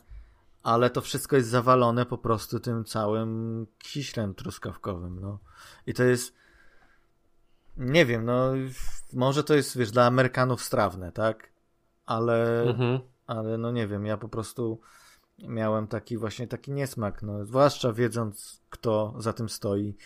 [0.62, 5.20] ale to wszystko jest zawalone po prostu tym całym kiślem truskawkowym.
[5.20, 5.38] No.
[5.86, 6.34] I to jest
[7.76, 8.52] nie wiem, no
[9.12, 11.50] może to jest, wiesz, dla Amerykanów strawne, tak?
[12.06, 13.00] Ale, mhm.
[13.26, 14.80] ale no nie wiem, ja po prostu
[15.38, 19.96] miałem taki właśnie taki niesmak, no, zwłaszcza wiedząc, kto za tym stoi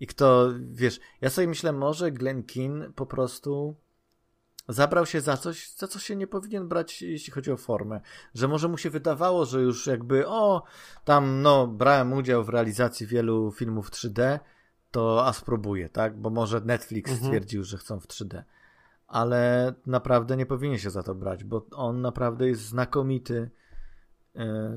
[0.00, 3.76] i kto, wiesz, ja sobie myślę, może Glen Keane po prostu
[4.68, 8.00] zabrał się za coś, za co się nie powinien brać, jeśli chodzi o formę.
[8.34, 10.62] Że może mu się wydawało, że już jakby, o,
[11.04, 14.38] tam, no, brałem udział w realizacji wielu filmów 3D,
[14.90, 16.18] to a spróbuję, tak?
[16.18, 17.26] Bo może Netflix mhm.
[17.26, 18.42] stwierdził, że chcą w 3D.
[19.06, 23.50] Ale naprawdę nie powinien się za to brać, bo on naprawdę jest znakomity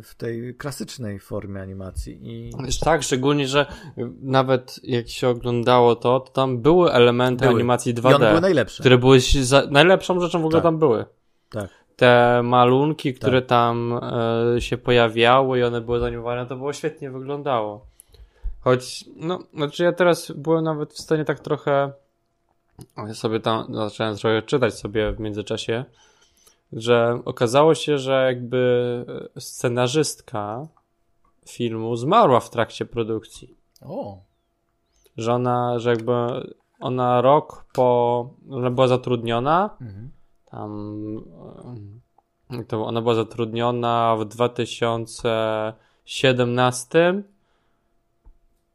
[0.04, 2.20] w tej klasycznej formie animacji.
[2.22, 2.52] I...
[2.80, 3.66] Tak, szczególnie, że
[4.22, 7.56] nawet jak się oglądało to, to tam były elementy były.
[7.56, 8.12] animacji 2D.
[8.12, 8.84] I one były najlepsze.
[8.84, 9.64] Które były za...
[9.72, 10.64] najlepszą rzeczą w ogóle tak.
[10.64, 11.06] tam były.
[11.50, 11.70] Tak.
[11.96, 13.50] Te malunki, które tak.
[13.50, 14.00] tam
[14.56, 17.86] e, się pojawiały i one były zanimowane, to było świetnie wyglądało.
[18.62, 21.92] Choć, no, znaczy ja teraz byłem nawet w stanie tak trochę
[22.98, 25.86] ja sobie tam zacząłem trochę czytać sobie w międzyczasie
[26.76, 29.06] że okazało się, że jakby
[29.40, 30.68] scenarzystka
[31.48, 33.58] filmu zmarła w trakcie produkcji.
[33.82, 34.18] O.
[35.18, 36.12] Że ona, że jakby
[36.80, 40.12] ona rok po, ona była zatrudniona, Mhm.
[40.46, 40.72] tam,
[42.50, 47.24] e, to ona była zatrudniona w 2017,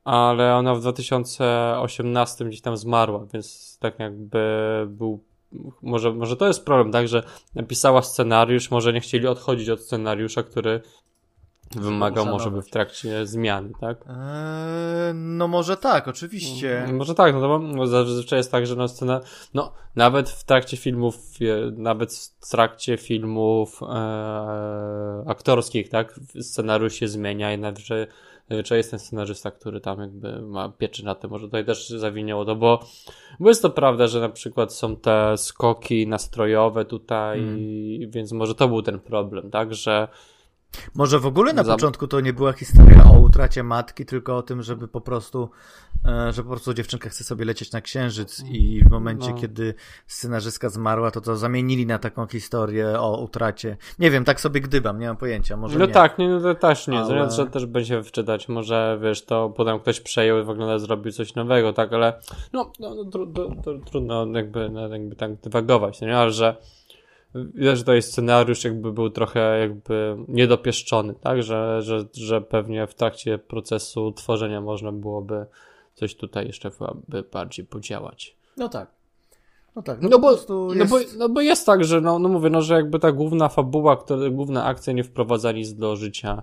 [0.04, 4.38] ale ona w 2018 gdzieś tam zmarła, więc tak jakby
[4.90, 5.24] był,
[5.82, 7.22] może, może to jest problem, tak, że
[7.54, 10.80] napisała scenariusz, może nie chcieli odchodzić od scenariusza, który
[11.76, 14.04] wymagał może by w trakcie zmiany, tak?
[14.08, 16.88] Eee, no może tak, oczywiście.
[16.92, 19.20] Może tak, no to bo zazwyczaj jest tak, że no scena,
[19.54, 21.16] no nawet w trakcie filmów,
[21.76, 28.06] nawet w trakcie filmów e, aktorskich, tak, scenariusz się zmienia i nawet, że
[28.50, 32.44] zazwyczaj jest ten scenarzysta, który tam jakby ma pieczy na tym, może tutaj też zawinięło
[32.44, 32.80] to, bo,
[33.40, 38.10] bo jest to prawda, że na przykład są te skoki nastrojowe tutaj, Mm.
[38.10, 40.08] więc może to był ten problem, tak, że
[40.94, 44.42] Może w ogóle na Za- początku to nie była historia o utracie matki, tylko o
[44.42, 45.50] tym, żeby po prostu,
[46.04, 49.36] e, że po prostu dziewczynka chce sobie lecieć na księżyc i w momencie, No.
[49.40, 49.74] kiedy
[50.06, 53.76] scenarzystka zmarła, to to zamienili na taką historię o utracie.
[53.98, 55.92] Nie wiem, tak sobie gdybam, nie mam pojęcia, może No nie.
[55.92, 59.80] tak, nie, no to też nie, Ale- że też będzie wczytać, może wiesz, to potem
[59.80, 62.20] ktoś przejął i w ogóle zrobił coś nowego, tak, ale
[62.52, 66.30] no, no, no tru, tru, tru, trudno jakby, no, jakby tak dywagować, no nie, ale
[66.30, 66.56] że
[67.34, 72.86] widać, że to jest scenariusz jakby był trochę jakby niedopieszczony, tak, że, że, że pewnie
[72.86, 75.46] w trakcie procesu tworzenia można byłoby
[75.94, 76.70] coś tutaj jeszcze
[77.08, 78.36] by bardziej podziałać.
[78.56, 78.98] No tak.
[79.76, 81.18] No tak, No po bo, prostu no, bo, jest...
[81.18, 84.30] no bo jest tak, że no, no mówię, no, że jakby ta główna fabuła, która,
[84.30, 86.42] główna akcja nie wprowadza nic do życia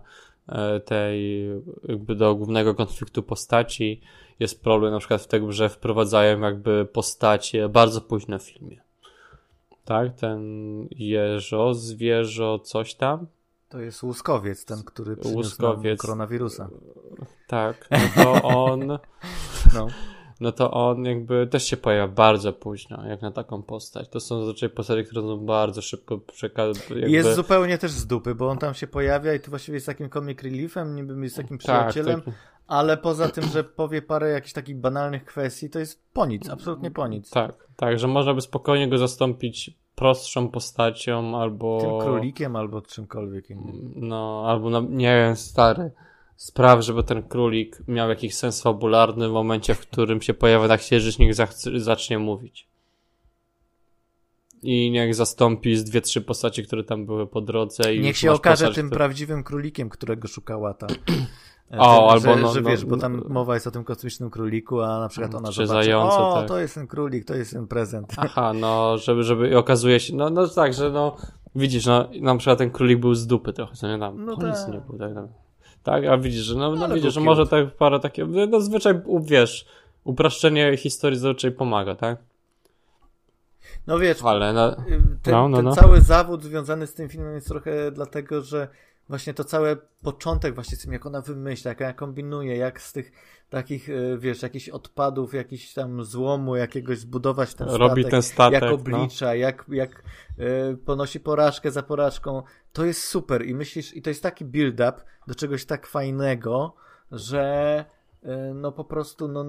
[0.49, 1.47] e, tej,
[1.87, 4.01] jakby do głównego konfliktu postaci.
[4.39, 8.84] Jest problem na przykład w tym, że wprowadzają jakby postacie bardzo późno w filmie.
[9.85, 10.41] Tak, ten
[10.91, 13.27] jeżo, zwierzo, coś tam.
[13.69, 16.01] To jest łuskowiec, ten, który przyniósł Łuskowiec.
[16.01, 16.69] koronawirusa.
[17.47, 18.87] Tak, no to on,
[19.75, 19.87] No.
[20.39, 24.09] no to on jakby też się pojawia bardzo późno, jak na taką postać.
[24.09, 27.07] To są zazwyczaj postacie, które są bardzo szybko przekazywane.
[27.07, 29.85] I Jest zupełnie też z dupy, bo on tam się pojawia i to właściwie jest
[29.85, 32.33] takim comic reliefem, niby jest takim przyjacielem, Tak,
[32.67, 36.91] ale poza tym, że powie parę jakichś takich banalnych kwestii, to jest po nic, absolutnie
[36.91, 37.29] po nic.
[37.29, 41.77] tak, tak, że można by spokojnie go zastąpić prostszą postacią albo.
[41.81, 43.93] Tym królikiem albo czymkolwiek innym.
[43.95, 45.91] No, albo no, nie wiem, stary.
[46.35, 50.77] Spraw, żeby ten królik miał jakiś sens fabularny w momencie, w którym się pojawia na
[50.77, 51.33] księżyc, niech
[51.75, 52.69] zacznie mówić.
[54.65, 57.95] I niech zastąpi z dwie, trzy postacie, które tam były po drodze.
[57.95, 60.87] I Niech się okaże postać, tym prawdziwym królikiem, którego szukała ta.
[61.73, 63.71] e, O, ten, albo że, no- że no- wiesz, bo tam no- mowa jest o
[63.71, 66.47] tym kosmicznym króliku, a na przykład ona Czy zobaczy, o, tak.
[66.47, 68.13] to jest ten królik, to jest ten prezent.
[68.17, 71.15] Aha, no, żeby, żeby, i okazuje się, no, no tak, że no,
[71.55, 74.47] widzisz, no, na przykład ten królik był z dupy trochę, co nie tam, No no
[74.47, 74.73] nic tak.
[74.73, 75.27] nie był, tak, no.
[75.83, 78.93] tak, a widzisz, że no, no Ale widzisz, że może tak parę takie, no zwyczaj,
[79.21, 79.65] wiesz,
[80.03, 82.17] upraszczenie historii zazwyczaj pomaga, tak?
[83.87, 84.75] No wiesz, Ale, no,
[85.21, 85.75] ten, No, no, ten no.
[85.75, 88.67] cały zawód związany z tym filmem jest trochę dlatego, że
[89.09, 92.93] właśnie to cały początek właśnie z tym, jak ona wymyśla, jak ona kombinuje, jak z
[92.93, 93.11] tych
[93.49, 98.53] takich, e, wiesz, jakichś odpadów, jakiś tam złomu, jakiegoś zbudować ten statek, robi ten statek,
[98.53, 98.73] jak no.
[98.73, 100.03] oblicza, jak, jak
[100.37, 104.93] e, ponosi porażkę za porażką, to jest super i myślisz, i to jest taki build-up
[105.27, 106.75] do czegoś tak fajnego,
[107.11, 107.85] że
[108.55, 109.45] no po prostu, no,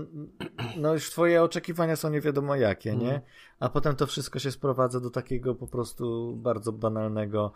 [0.76, 3.04] no już twoje oczekiwania są nie wiadomo jakie, nie?
[3.04, 3.20] Mhm.
[3.60, 7.52] A potem to wszystko się sprowadza do takiego po prostu bardzo banalnego,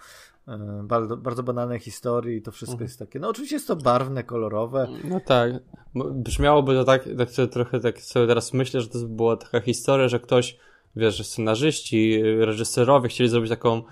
[0.48, 2.86] e, bardzo, bardzo banalnej historii i to wszystko Mhm.
[2.88, 5.52] jest takie, no oczywiście jest to barwne, kolorowe, No tak.
[5.94, 10.08] Brzmiałoby to tak, tak sobie trochę tak sobie teraz myślę, że to była taka historia,
[10.08, 10.58] że ktoś,
[10.96, 13.82] wiesz, że scenarzyści, reżyserowie chcieli zrobić taką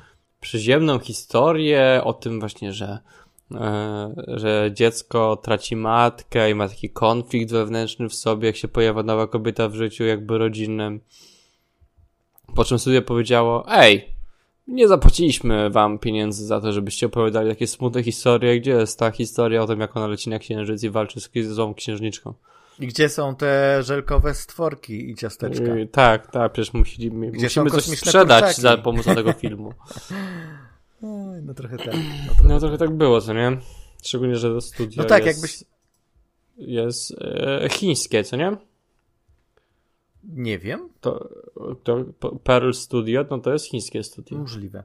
[0.41, 2.99] przyziemną historię o tym właśnie, że, e,
[4.27, 9.27] że dziecko traci matkę i ma taki konflikt wewnętrzny w sobie, jak się pojawia nowa
[9.27, 11.01] kobieta w życiu jakby rodzinnym.
[12.55, 14.09] Po czym studio powiedziało, ej,
[14.67, 18.61] nie zapłaciliśmy wam pieniędzy za to, żebyście opowiadali takie smutne historie.
[18.61, 21.75] Gdzie jest ta historia o tym, jak ona leci na księżyc i walczy z złą
[21.75, 22.35] księżniczką?
[22.81, 25.65] I gdzie są te żelkowe stworki i ciasteczka?
[25.65, 28.61] Yy, tak, tak, przecież Gdzie musimy coś sprzedać kurczaki?
[28.61, 29.73] za pomocą tego filmu.
[31.03, 31.87] Oj, no trochę tak.
[31.87, 33.59] No, trochę No trochę tak było, co nie?
[34.03, 35.65] Szczególnie, że to studio No tak, jest, jakbyś-
[36.59, 38.57] jest e, chińskie, co nie?
[40.25, 41.29] Nie wiem, To,
[41.85, 42.05] to
[42.45, 44.39] Pearl Studio, no to jest chińskie studio.
[44.39, 44.85] możliwe.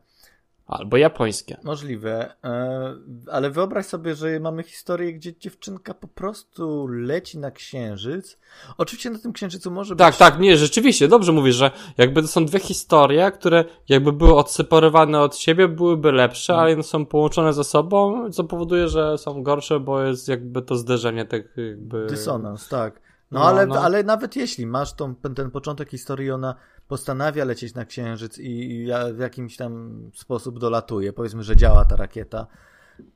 [0.68, 1.58] Albo japońskie.
[1.64, 2.96] Możliwe, e,
[3.32, 8.38] ale wyobraź sobie, że mamy historię, gdzie dziewczynka po prostu leci na księżyc.
[8.78, 10.20] Oczywiście na tym księżycu może Tak, być...
[10.20, 15.22] tak, nie, rzeczywiście, dobrze mówisz, że jakby to są dwie historie, które jakby były odseparowane
[15.22, 19.80] od siebie, byłyby lepsze, ale one są połączone ze sobą, co powoduje, że są gorsze,
[19.80, 22.06] bo jest jakby to zderzenie tych jakby...
[22.08, 23.02] Dysonans, tak.
[23.32, 23.76] No, No, ale, no.
[23.82, 26.56] ale nawet jeśli masz tą, ten początek historii, ona
[26.88, 32.48] postanawia lecieć na księżyc i, w jakimś tam sposób dolatuje, powiedzmy, że działa ta rakieta.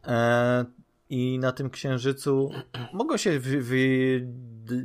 [0.08, 0.66] E,
[1.10, 2.52] I na tym księżycu
[2.94, 3.40] mogą się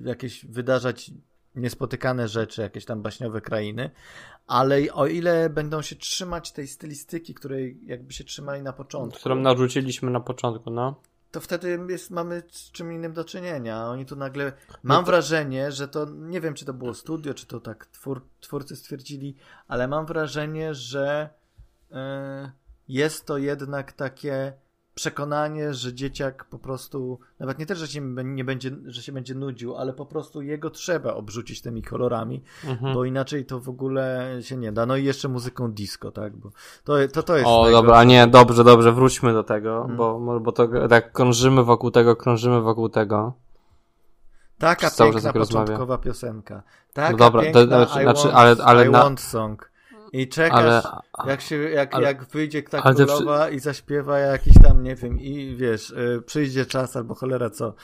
[0.04, 1.10] jakieś wydarzać
[1.56, 3.90] niespotykane rzeczy, jakieś tam baśniowe krainy,
[4.46, 9.34] ale o ile będą się trzymać tej stylistyki, której jakby się trzymali na początku, Którą
[9.34, 11.00] narzuciliśmy na początku, no.
[11.32, 13.86] To wtedy jest, mamy z czym innym do czynienia.
[13.86, 14.52] Oni tu nagle.
[14.82, 16.04] Mam to- wrażenie, że to.
[16.04, 19.36] Nie wiem, czy to było studio, czy to tak twór, twórcy stwierdzili,
[19.68, 21.28] ale mam wrażenie, że
[21.92, 22.52] e,
[22.88, 24.52] jest to jednak takie
[24.94, 27.18] przekonanie, że dzieciak po prostu.
[27.40, 30.70] Nawet nie też, że się nie będzie, że się będzie nudził, ale po prostu jego
[30.70, 32.94] trzeba obrzucić tymi kolorami, Mhm.
[32.94, 34.86] bo inaczej to w ogóle się nie da.
[34.86, 36.36] No i jeszcze muzyką disco, tak?
[36.36, 36.50] Bo
[36.84, 37.46] to, to, to jest.
[37.48, 37.72] O, najgorsze.
[37.86, 39.96] dobra, nie, dobrze, dobrze, wróćmy do tego, Mhm.
[39.96, 43.32] bo, bo to tak krążymy wokół tego, krążymy wokół tego.
[44.58, 45.64] Taka Przez piękna tak rozmawia.
[45.66, 46.62] początkowa piosenka.
[46.92, 49.71] Taka No dobra, to piękna znaczy- I, znaczy, want, ale- ale I na- want song.
[50.12, 54.82] I czekasz, Ale, jak, się, jak, ale- jak wyjdzie ta królowa i zaśpiewa jakiś tam,
[54.82, 57.74] nie wiem, i wiesz, y, przyjdzie czas albo cholera co.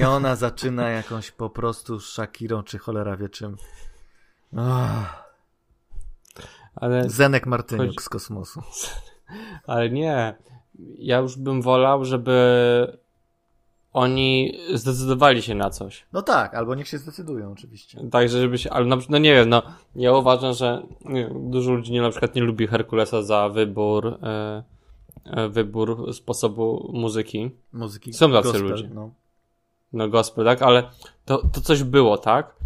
[0.00, 3.56] I ona zaczyna jakąś po prostu z Shakirą, czy cholera wie czym.
[4.56, 5.24] Ach,
[6.74, 8.62] ale, Zenek Martyniuk z kosmosu.
[9.66, 10.36] ale nie.
[10.98, 12.98] Ja już bym wolał, żeby
[13.96, 16.06] oni zdecydowali się na coś.
[16.12, 18.00] No tak, albo niech się zdecydują oczywiście.
[18.10, 19.62] Także, żeby się, ale na, no nie wiem, no,
[19.94, 20.82] ja uważam, że
[21.34, 24.62] dużo ludzi nie, na przykład nie lubi Herkulesa za wybór, e,
[25.24, 27.50] e, wybór sposobu muzyki.
[27.72, 28.90] Muzyki Są tacy gospel, ludzie.
[28.94, 29.10] No.
[29.92, 30.62] no gospel, tak?
[30.62, 30.90] Ale
[31.24, 32.56] to, to coś było, tak?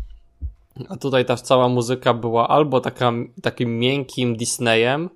[0.88, 3.12] A tutaj ta cała muzyka była albo taka,
[3.42, 5.10] takim miękkim Disneyem,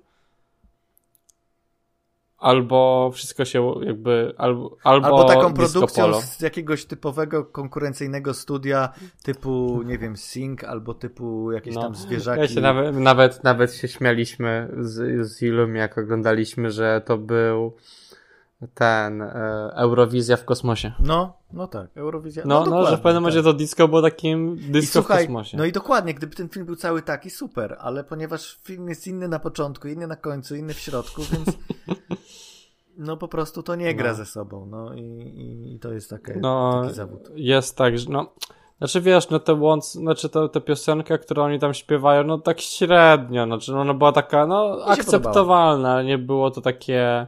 [2.45, 8.89] albo wszystko się jakby, albo, albo, Albo taką produkcją z jakiegoś typowego konkurencyjnego studia
[9.23, 11.81] typu, nie wiem, Sync albo typu jakieś No.
[11.81, 12.41] tam zwierzaki.
[12.41, 17.73] Ja się nawet, nawet, nawet się śmialiśmy z, z Ilum, jak oglądaliśmy, że to był
[18.73, 20.91] ten e, Eurowizja w kosmosie.
[20.99, 22.43] No, no tak, Eurowizja.
[22.45, 23.45] No, no, że w pewnym momencie tak.
[23.45, 25.57] to disco było takim disco w słuchaj, kosmosie.
[25.57, 29.27] no i dokładnie, gdyby ten film był cały taki, super, ale ponieważ film jest inny
[29.27, 31.47] na początku, inny na końcu, inny w środku, więc
[32.97, 34.15] no po prostu to nie gra No.
[34.15, 37.29] ze sobą, no i, i, i to jest takie, No, taki zawód.
[37.35, 38.33] jest tak, że no.
[38.77, 42.61] Znaczy wiesz, no te łąc, znaczy to, te piosenkę, którą oni tam śpiewają, no tak
[42.61, 47.27] średnio, znaczy no, ona była taka, no akceptowalna, ale nie było to takie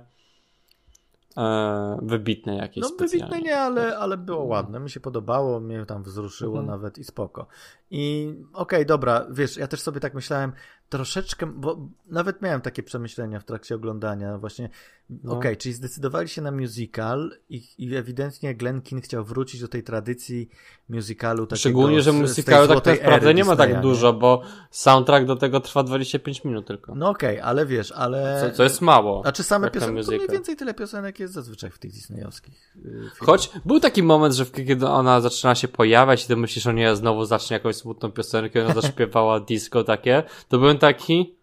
[1.38, 3.26] e, wybitne jakieś No specjalnie.
[3.26, 4.80] wybitne nie, ale, ale było ładne.
[4.80, 6.68] Mi się podobało, mnie tam wzruszyło Mhm.
[6.68, 7.48] nawet i spoko.
[7.92, 10.52] I okej, dobra, wiesz, ja też sobie tak myślałem,
[10.90, 14.70] troszeczkę, bo nawet miałem takie przemyślenia w trakcie oglądania, właśnie,
[15.10, 15.34] No.
[15.34, 19.84] okej, czyli zdecydowali się na musical i, i ewidentnie Glenn Keane chciał wrócić do tej
[19.84, 20.50] tradycji
[20.90, 25.60] musicalu takiego Szczególnie, że musicalu tak naprawdę nie ma tak dużo, bo soundtrack do tego
[25.60, 26.96] trwa 25 minut tylko.
[26.96, 28.42] No okej, ale wiesz, ale...
[28.50, 29.22] Co, co jest mało.
[29.26, 32.82] A czy same piosenki, to mniej więcej tyle piosenek jest zazwyczaj w tych disneyowskich y,
[32.82, 33.18] filmach.
[33.20, 36.96] Choć był taki moment, że kiedy ona zaczyna się pojawiać i ty myślisz, o nie,
[36.96, 41.36] znowu zacznie jakąś smutną piosenkę, ona zaśpiewała disco takie, to byłem taki,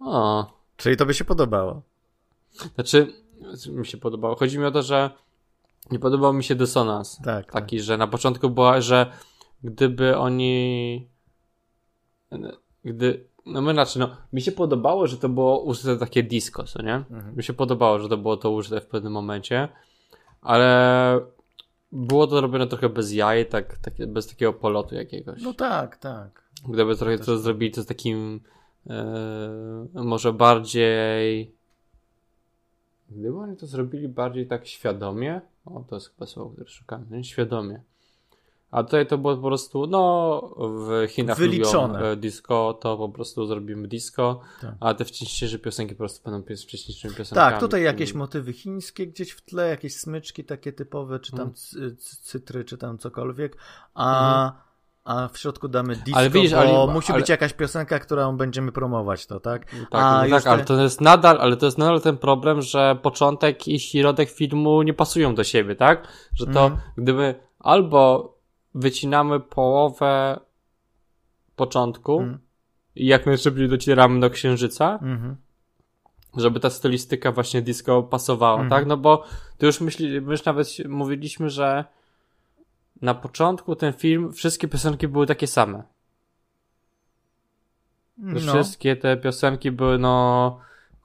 [0.00, 1.82] o, Czyli to by się podobało.
[2.74, 3.12] znaczy,
[3.68, 4.36] mi się podobało.
[4.36, 5.10] Chodzi mi o to, że
[5.90, 7.16] nie podobał mi się dysonans.
[7.16, 7.52] Tak, tak.
[7.52, 9.12] Taki, że na początku była, że
[9.64, 11.08] gdyby oni,
[12.84, 16.82] gdy, no my znaczy, no, mi się podobało, że to było użyte takie disco, co
[16.82, 16.94] nie?
[16.94, 17.36] Mhm.
[17.36, 19.68] Mi się podobało, że to było to użyte w pewnym momencie,
[20.42, 21.20] ale
[21.92, 25.42] było to robione trochę bez jaj, tak, tak, bez takiego polotu jakiegoś.
[25.42, 26.44] No tak, tak.
[26.68, 27.42] Gdyby trochę Też to tak.
[27.42, 28.40] zrobili, to z takim
[29.94, 31.54] może bardziej
[33.10, 37.24] gdyby oni to zrobili bardziej tak świadomie, o to jest chyba słowo, które szukamy, nie?
[37.24, 37.80] świadomie.
[38.70, 41.94] A tutaj to było po prostu, no, w Chinach Wyliczone.
[41.98, 44.74] lubią e, disco, to po prostu zrobimy disco, Tak.
[44.80, 47.50] a te wcześniejsze piosenki po prostu będą wcześniejszymi piosenkami.
[47.52, 51.54] Tak, tutaj jakieś motywy chińskie gdzieś w tle, jakieś smyczki takie typowe, czy tam Mhm.
[51.56, 53.56] cy- cy- cytry, czy tam cokolwiek,
[53.94, 54.52] a,
[55.04, 58.36] a w środku damy disco, Ale widzisz, bo ale- musi ale- być jakaś piosenka, którą
[58.36, 59.64] będziemy promować to, tak?
[59.70, 62.96] Tak, A no tak ale to jest nadal, ale to jest nadal ten problem, że
[63.02, 66.08] początek i środek filmu nie pasują do siebie, tak?
[66.34, 66.80] Że to Mhm.
[66.96, 68.34] gdyby albo
[68.74, 70.40] wycinamy połowę
[71.56, 72.38] początku Mm,
[72.96, 75.36] i jak najszybciej docieramy do księżyca, mhm.
[76.36, 78.70] żeby ta stylistyka właśnie disco pasowała, Mhm.
[78.70, 78.86] tak?
[78.86, 79.24] No bo
[79.58, 81.84] to już myśli, my już nawet mówiliśmy, że
[83.02, 85.82] na początku ten film, wszystkie piosenki były takie same.
[88.18, 88.52] No.
[88.52, 90.58] Wszystkie te piosenki były, no,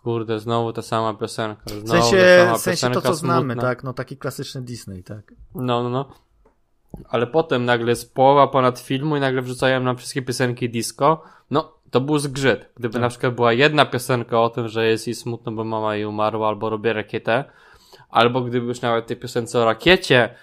[0.03, 1.61] kurde, znowu ta sama piosenka.
[1.67, 2.17] Znowu W sensie,
[2.55, 3.61] w sensie to, piosenka co znamy, smutna.
[3.69, 3.83] tak?
[3.83, 5.33] No taki klasyczny Disney, tak?
[5.55, 6.09] No, no, no.
[7.09, 11.23] Ale potem nagle jest połowa ponad filmu i nagle wrzucają nam wszystkie piosenki disco.
[11.51, 12.69] No, to był zgrzyt.
[12.75, 13.01] Gdyby Tak.
[13.01, 16.47] na przykład była jedna piosenka o tym, że jest jej smutno, bo mama jej umarła,
[16.47, 17.43] albo robię rakietę,
[18.09, 20.35] albo gdyby już nawet tej piosence o rakiecie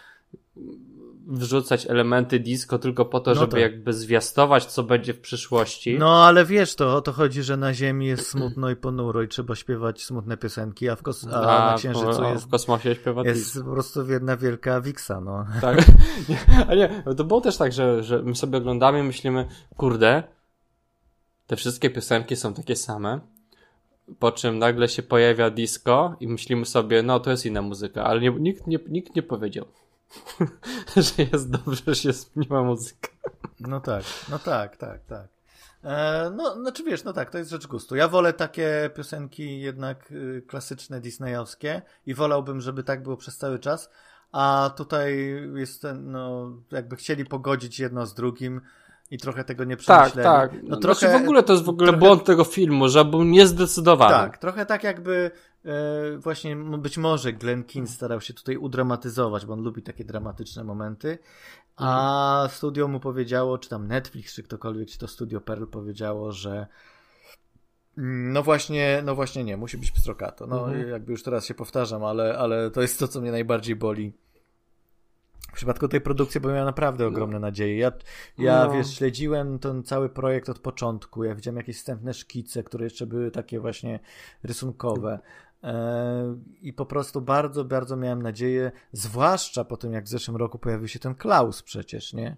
[1.26, 3.60] wrzucać elementy disco tylko po to, No żeby tak.
[3.60, 5.98] jakby zwiastować, co będzie w przyszłości.
[5.98, 9.28] No ale wiesz, to o to chodzi, że na Ziemi jest smutno i ponuro i
[9.28, 13.22] trzeba śpiewać smutne piosenki, a w, kos- a na Księżycu a jest, w kosmosie śpiewa
[13.22, 13.38] disco.
[13.38, 15.46] jest po prostu jedna wielka wiksa, no.
[15.60, 15.78] Tak.
[16.68, 19.46] A nie, to było też tak, że, że my sobie oglądamy i myślimy,
[19.76, 20.22] kurde,
[21.46, 23.20] te wszystkie piosenki są takie same.
[24.18, 28.20] Po czym nagle się pojawia disco i myślimy sobie, no to jest inna muzyka, ale
[28.20, 29.64] nie, nikt, nie, nikt nie powiedział,
[30.96, 33.08] że jest dobrze, że się zmieniła muzyka.
[33.60, 35.28] No tak, no tak, tak, tak.
[35.84, 37.96] E, no, znaczy wiesz, no tak, to jest rzecz gustu.
[37.96, 43.58] Ja wolę takie piosenki jednak y, klasyczne, disneyowskie i wolałbym, żeby tak było przez cały
[43.58, 43.90] czas,
[44.32, 48.60] a tutaj jest no, jakby chcieli pogodzić jedno z drugim
[49.10, 50.24] i trochę tego nie Tak, przemyśleli.
[50.24, 50.52] tak.
[50.52, 53.04] No No, trochę, znaczy w ogóle to jest w ogóle trochę- błąd tego filmu, że
[53.04, 54.10] był niezdecydowany.
[54.14, 55.30] Tak, trochę tak jakby
[55.64, 60.64] e, właśnie być może Glenn Keane starał się tutaj udramatyzować, bo on lubi takie dramatyczne
[60.64, 61.18] momenty,
[61.76, 66.66] a studio mu powiedziało, czy tam Netflix, czy ktokolwiek, czy to studio Pearl powiedziało, że
[67.98, 70.46] mm, no właśnie, no właśnie nie, musi być pstrokato.
[70.46, 70.88] No Mhm.
[70.88, 74.12] jakby już teraz się powtarzam, ale, ale to jest to, co mnie najbardziej boli.
[75.56, 77.76] W przypadku tej produkcji, bo miałem naprawdę ogromne nadzieje.
[77.78, 77.92] Ja,
[78.38, 78.72] ja No.
[78.72, 81.24] wiesz, śledziłem ten cały projekt od początku.
[81.24, 84.00] Ja widziałem jakieś wstępne szkice, które jeszcze były takie właśnie
[84.42, 85.18] rysunkowe.
[85.64, 90.58] E, I po prostu bardzo, bardzo miałem nadzieję, zwłaszcza po tym, jak w zeszłym roku
[90.58, 92.36] pojawił się ten Klaus przecież, nie?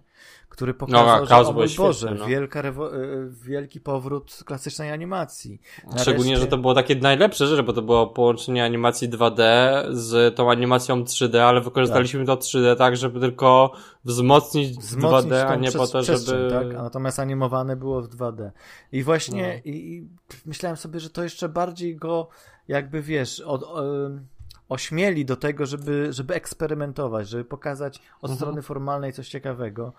[0.49, 2.25] Który pokazał, No, a Klaus że o mój Boże, no.
[2.25, 5.61] wielka rewo- e, wielki powrót klasycznej animacji.
[5.97, 9.43] Szczególnie, Nareszcie- że to było takie najlepsze rzeczy, bo to było połączenie animacji 2D
[9.91, 13.71] z tą animacją 3D, ale wykorzystaliśmy to 3D tak, żeby tylko
[14.05, 16.49] wzmocnić, wzmocnić 2D, a nie po to, żeby...
[16.51, 16.79] tak?
[16.79, 18.51] A natomiast animowane było w 2D.
[18.91, 19.71] I właśnie No.
[19.71, 20.07] i, i
[20.45, 22.27] myślałem sobie, że to jeszcze bardziej go
[22.67, 24.25] jakby, wiesz, od, em,
[24.69, 28.35] ośmieli do tego, żeby, żeby eksperymentować, żeby pokazać od Mhm.
[28.37, 29.93] strony formalnej coś ciekawego.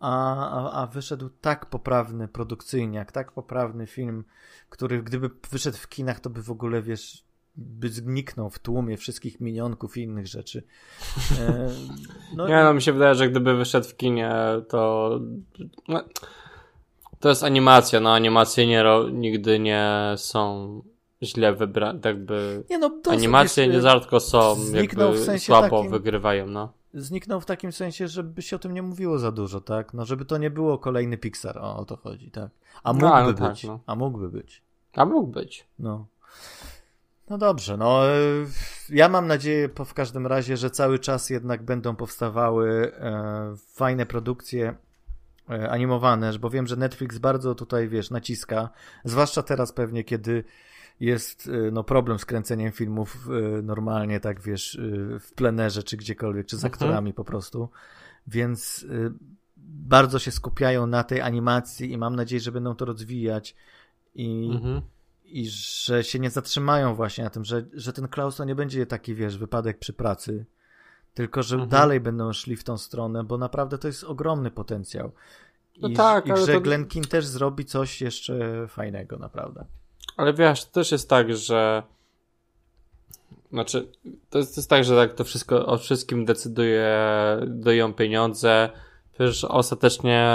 [0.00, 4.24] A, a, a wyszedł tak poprawny produkcyjniak, tak poprawny film,
[4.68, 7.24] który gdyby wyszedł w kinach, to by w ogóle, wiesz,
[7.56, 10.62] by zniknął w tłumie wszystkich minionków i innych rzeczy.
[11.40, 11.68] E,
[12.36, 14.32] no, Nie no, mi się wydaje, że gdyby wyszedł w kinie,
[14.68, 15.10] to...
[15.88, 16.04] No,
[17.20, 20.82] to jest animacja, no animacje nie, nigdy nie są
[21.22, 22.64] źle wybrane, jakby...
[22.70, 26.72] nie, no, to, Animacje nierzadko są, jakby w sensie słabo takim- wygrywają, no.
[26.94, 29.94] zniknął w takim sensie, żeby się o tym nie mówiło za dużo, tak?
[29.94, 32.50] No, żeby to nie było kolejny Pixar, o, o to chodzi, tak?
[32.82, 33.80] A No, mógłby no tak, być, no.
[33.86, 34.62] a mógłby być,
[34.94, 35.66] A mógł być.
[35.78, 36.06] no.
[37.30, 38.12] No dobrze, no e,
[38.88, 44.06] ja mam nadzieję po, w każdym razie, że cały czas jednak będą powstawały e, fajne
[44.06, 44.74] produkcje
[45.50, 48.68] e, animowane, bo wiem, że Netflix bardzo tutaj, wiesz, naciska,
[49.04, 50.44] zwłaszcza teraz pewnie, kiedy
[51.00, 53.28] jest e, no, problem z kręceniem filmów
[53.58, 56.72] e, normalnie, tak wiesz, e, w plenerze czy gdziekolwiek, czy z Mhm.
[56.74, 57.68] aktorami po prostu,
[58.26, 58.86] więc
[59.56, 63.54] bardzo się skupiają na tej animacji i mam nadzieję, że będą to rozwijać
[64.14, 64.80] i, Mhm.
[65.24, 68.86] i że się nie zatrzymają właśnie na tym, że, że ten Klaus to nie będzie
[68.86, 70.46] taki, wiesz, wypadek przy pracy,
[71.14, 71.70] tylko że Mhm.
[71.70, 75.12] dalej będą szli w tą stronę, bo naprawdę to jest ogromny potencjał.
[75.76, 79.64] I, No tak, i że to- Glenn Keane też zrobi coś jeszcze fajnego, naprawdę.
[80.20, 81.82] Ale wiesz, to też jest tak, że.
[83.52, 83.92] Znaczy,
[84.30, 86.96] to jest, to jest tak, że tak to wszystko o wszystkim decyduje,
[87.46, 88.70] dają pieniądze.
[89.12, 90.28] Przecież ostatecznie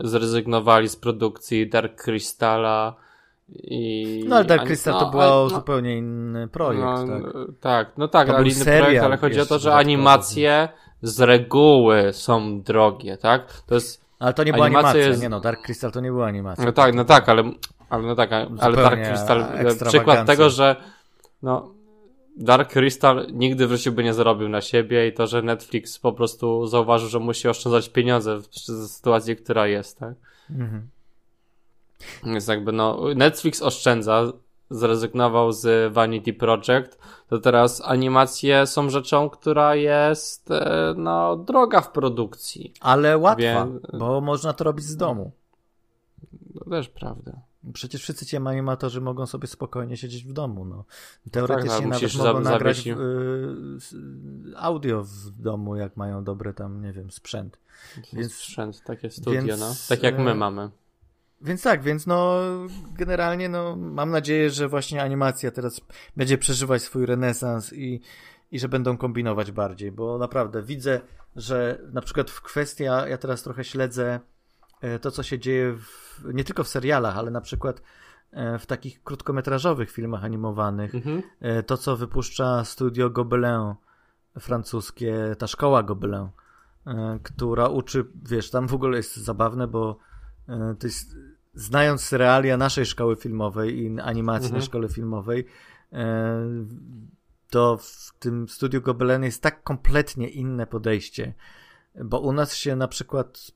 [0.00, 2.94] zrezygnowali z produkcji Dark Crystala
[3.48, 4.24] i.
[4.28, 7.32] No ale Dark Crystal no, to był no, zupełnie inny projekt, no, tak?
[7.60, 10.68] tak, no tak, To ale inny projekt, ale chodzi o to, że animacje
[11.02, 13.62] z reguły są drogie, tak?
[13.66, 14.02] To jest.
[14.18, 16.64] Ale to nie była animacja animacja, jest- nie no, Dark Crystal to nie była animacja.
[16.64, 17.42] No tak, no tak, ale,
[17.92, 20.76] ale no tak, ale Dark Crystal, e, przykład tego, że
[21.42, 21.70] no,
[22.36, 26.12] Dark Crystal nigdy w życiu by nie zarobił na siebie i to, że Netflix po
[26.12, 28.46] prostu zauważył, że musi oszczędzać pieniądze w
[28.88, 30.14] sytuacji, która jest, tak?
[30.50, 30.88] Mhm.
[32.24, 34.32] Więc jakby no, Netflix oszczędza,
[34.70, 41.92] zrezygnował z Vanity Project, to teraz animacje są rzeczą, która jest, e, no, droga w
[41.92, 42.72] produkcji.
[42.80, 43.80] Ale łatwa, Wiem.
[43.98, 45.30] bo można to robić z domu.
[46.58, 47.32] To też prawda.
[47.72, 50.64] Przecież wszyscy ci animatorzy mogą sobie spokojnie siedzieć w domu.
[50.64, 50.84] No.
[51.30, 52.96] Teoretycznie tak, no, nawet musisz mogą za- nagrać y,
[54.56, 57.58] audio w domu, jak mają dobry tam, nie wiem, sprzęt.
[58.12, 58.34] Więc...
[58.34, 59.74] Sprzęt, takie studio, więc, no.
[59.88, 60.70] Tak jak my e, mamy.
[61.40, 62.40] Więc tak, więc no
[62.98, 65.80] generalnie no mam nadzieję, że właśnie animacja teraz
[66.16, 68.00] będzie przeżywać swój renesans i,
[68.50, 71.00] i że będą kombinować bardziej, bo naprawdę widzę,
[71.36, 74.20] że na przykład w kwestia, ja teraz trochę śledzę
[75.00, 77.82] to, co się dzieje w, nie tylko w serialach, ale na przykład
[78.30, 80.94] e, w takich krótkometrażowych filmach animowanych.
[80.94, 81.22] Mhm.
[81.40, 83.74] E, To, co wypuszcza studio Gobelin
[84.40, 86.28] francuskie, ta szkoła Gobelin,
[86.86, 89.98] e, która uczy, wiesz, tam w ogóle jest zabawne, bo
[90.48, 90.74] e,
[91.54, 94.60] znając realia naszej szkoły filmowej i animacji Mhm.
[94.60, 95.46] na szkole filmowej,
[95.92, 96.42] e,
[97.50, 101.34] to w tym studiu Gobelin jest tak kompletnie inne podejście,
[102.04, 103.50] bo u nas się na przykład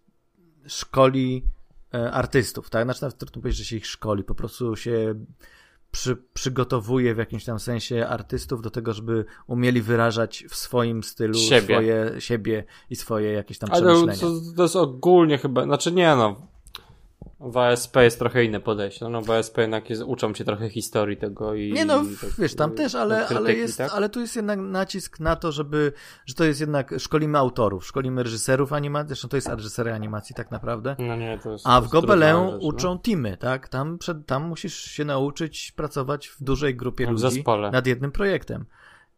[0.69, 1.45] szkoli
[1.95, 2.85] e, artystów, tak?
[2.85, 5.15] Znaczy nawet trudno powiedzieć, że się ich szkoli, po prostu się
[5.91, 11.35] przy, przygotowuje w jakimś tam sensie artystów do tego, żeby umieli wyrażać w swoim stylu
[11.35, 11.75] Siebie.
[11.75, 14.21] swoje siebie i swoje jakieś tam Ale przemyślenia.
[14.21, 16.56] to, to jest ogólnie chyba, znaczy nie no.
[17.41, 19.05] W ASP jest trochę inne podejście.
[19.05, 21.73] No, no w ASP jednak jest, uczą cię trochę historii tego i...
[21.73, 23.93] Nie no, i tak, wiesz, tam też, ale, krytyki, ale, jest, tak?
[23.95, 25.93] ale tu jest jednak nacisk na to, żeby,
[26.27, 30.51] że to jest jednak, szkolimy autorów, szkolimy reżyserów animacji, zresztą to jest reżyseria animacji tak
[30.51, 33.69] naprawdę, No nie, to jest, a to w Gobelin rzecz, uczą teamy, tak?
[33.69, 37.71] Tam, przed, tam musisz się nauczyć pracować w dużej grupie W ludzi zespole.
[37.71, 38.65] nad jednym projektem.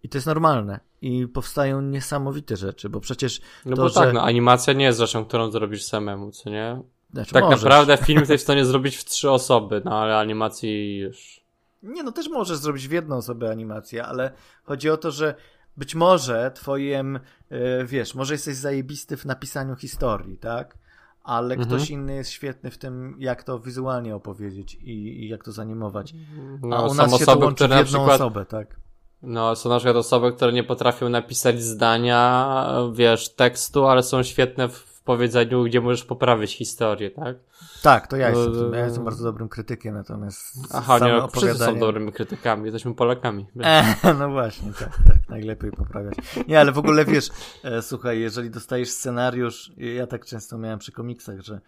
[0.03, 0.81] I to jest normalne.
[1.03, 3.95] I powstają niesamowite rzeczy, bo przecież No to, bo że...
[3.95, 6.83] tak, no animacja nie jest rzeczą, którą zrobisz samemu, co nie?
[7.13, 7.63] Znaczy, Tak możesz.
[7.63, 11.41] naprawdę film jesteś w stanie zrobić w trzy osoby, no ale animacji już...
[11.83, 14.31] Nie, no też możesz zrobić w jedną osobę animację, ale
[14.65, 15.35] chodzi o to, że
[15.77, 17.17] być może twoim,
[17.51, 20.79] e, wiesz, może jesteś zajebisty w napisaniu historii, tak?
[21.23, 21.69] Ale Mhm.
[21.69, 26.15] ktoś inny jest świetny w tym, jak to wizualnie opowiedzieć i, i jak to zanimować.
[26.63, 28.15] A No, u są nas się to osoby, łączy w jedną przykład...
[28.21, 28.77] osobę, tak?
[29.23, 32.57] No, są na przykład osoby, które nie potrafią napisać zdania,
[32.93, 37.37] wiesz, tekstu, ale są świetne w powiedzeniu, gdzie możesz poprawić historię, tak?
[37.83, 39.11] Tak, to ja jestem, No, ja no, jestem no.
[39.11, 43.47] bardzo dobrym krytykiem, natomiast Aha, same nie, no, wszyscy są opowiadanie- dobrymi krytykami, jesteśmy Polakami.
[44.05, 46.15] E, no właśnie, tak, tak, najlepiej poprawiać.
[46.49, 47.29] Nie, ale w ogóle wiesz,
[47.65, 51.61] e, słuchaj, jeżeli dostajesz scenariusz, ja tak często miałem przy komiksach, że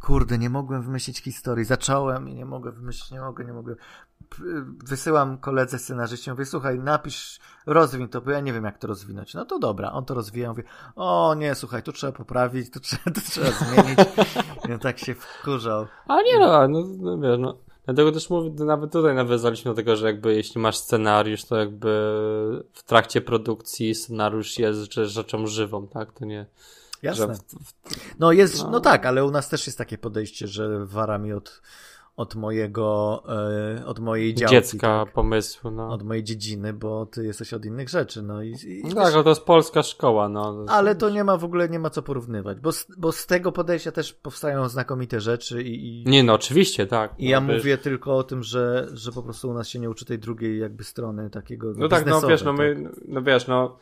[0.00, 3.74] kurde, nie mogłem wymyślić historii, zacząłem i nie mogę wymyślić, nie mogę, nie mogę.
[4.84, 9.34] Wysyłam koledze scenarzyście, mówię, słuchaj, napisz, rozwin to, bo ja nie wiem, jak to rozwinąć.
[9.34, 10.62] No to dobra, on to rozwija, mówię,
[10.96, 13.98] o nie, słuchaj, tu trzeba poprawić, tu trzeba, tu trzeba zmienić.
[14.68, 15.86] I on tak się wkurzał.
[16.06, 17.58] A nie no, no, no wiesz, no.
[17.84, 21.88] Dlatego też mówię, nawet tutaj nawiązaliśmy do tego, że jakby jeśli masz scenariusz, to jakby
[22.72, 26.12] w trakcie produkcji scenariusz jest rzeczą żywą, tak?
[26.12, 26.46] To nie,
[27.02, 27.34] Jasne.
[27.34, 28.70] w, w, No jest, no.
[28.70, 28.80] No.
[28.80, 31.62] tak, ale u nas też jest takie podejście, że wara mi od,
[32.20, 33.22] od mojego,
[33.78, 35.14] e, od mojej działki, dziecka tak?
[35.14, 35.88] pomysłu, no.
[35.88, 39.24] od mojej dziedziny, bo ty jesteś od innych rzeczy, no i, i No tak, ale
[39.24, 40.64] to jest polska szkoła, no.
[40.68, 43.52] ale to nie ma w ogóle, nie ma co porównywać, bo z, bo z tego
[43.52, 47.14] podejścia też powstają znakomite rzeczy i, i, Nie no, oczywiście, tak.
[47.18, 49.78] i ja no, wiesz- mówię tylko o tym, że, że po prostu u nas się
[49.78, 53.46] nie uczy tej drugiej jakby strony takiego No tak, no wiesz, no my, no wiesz,
[53.46, 53.78] no.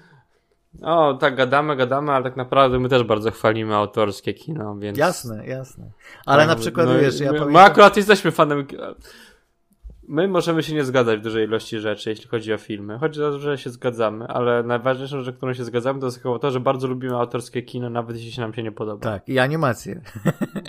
[0.83, 4.99] O, tak, gadamy, gadamy, ale tak naprawdę my też bardzo chwalimy autorskie kino, więc.
[4.99, 5.91] Jasne, jasne.
[6.27, 7.53] Ale Tak, na przykład, no, wiesz, ja my, pamiętam...
[7.53, 8.67] my akurat jesteśmy fanem.
[10.09, 12.99] My możemy się nie zgadzać w dużej ilości rzeczy, jeśli chodzi o filmy.
[12.99, 16.61] Choć że się zgadzamy, ale najważniejszą rzeczą, którą się zgadzamy, to jest chyba to, że
[16.61, 19.03] bardzo lubimy autorskie kino, nawet jeśli się nam się nie podoba.
[19.03, 20.01] Tak, i animacje.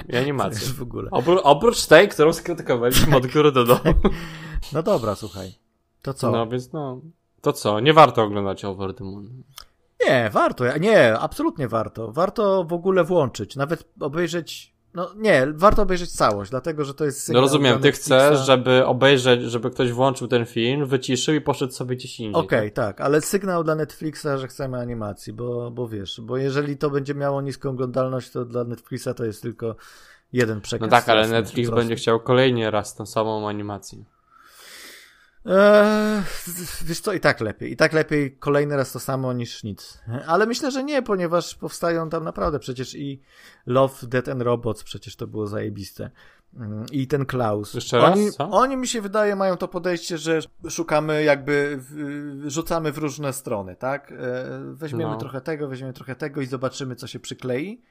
[0.10, 0.74] I animacje.
[0.80, 1.10] W ogóle.
[1.10, 3.80] Opró- oprócz tej, którą skrytykowaliśmy od góry do dołu.
[4.74, 5.52] No dobra, słuchaj.
[6.02, 6.32] To co?
[6.32, 7.02] No więc no.
[7.42, 7.80] To co?
[7.80, 9.44] Nie warto oglądać Over the Moon.
[10.08, 10.78] Nie, warto.
[10.78, 12.12] Nie, absolutnie warto.
[12.12, 14.80] Warto w ogóle włączyć, nawet obejrzeć.
[14.94, 17.30] No nie, warto obejrzeć całość, dlatego że to jest.
[17.30, 21.96] No rozumiem, ty chcesz, żeby obejrzeć, żeby ktoś włączył ten film, wyciszył i poszedł sobie
[21.96, 22.42] gdzieś indziej.
[22.44, 26.90] Okej, tak, ale sygnał dla Netflixa, że chcemy animacji, bo, bo wiesz, bo jeżeli to
[26.90, 29.76] będzie miało niską oglądalność, to dla Netflixa to jest tylko
[30.34, 30.90] jeden No przekaz.
[30.90, 34.04] tak, ale Netflix będzie chciał kolejnie raz tą samą animację.
[35.46, 36.22] Eee,
[36.86, 37.72] wiesz co, i tak lepiej.
[37.72, 40.02] I tak lepiej kolejny raz to samo niż nic.
[40.28, 43.22] Ale myślę, że nie, ponieważ powstają tam naprawdę przecież i
[43.66, 46.10] Love, Dead and Robots, przecież to było zajebiste.
[46.56, 47.74] Mm, I ten Klaus.
[47.74, 48.50] Jeszcze raz, Oni, co?
[48.52, 53.76] oni mi się wydaje mają to podejście, że szukamy jakby, w, rzucamy w różne strony,
[53.76, 54.12] tak?
[54.12, 54.16] E,
[54.74, 55.18] Weźmiemy No.
[55.18, 57.82] trochę tego, weźmiemy trochę tego i zobaczymy, co się przyklei.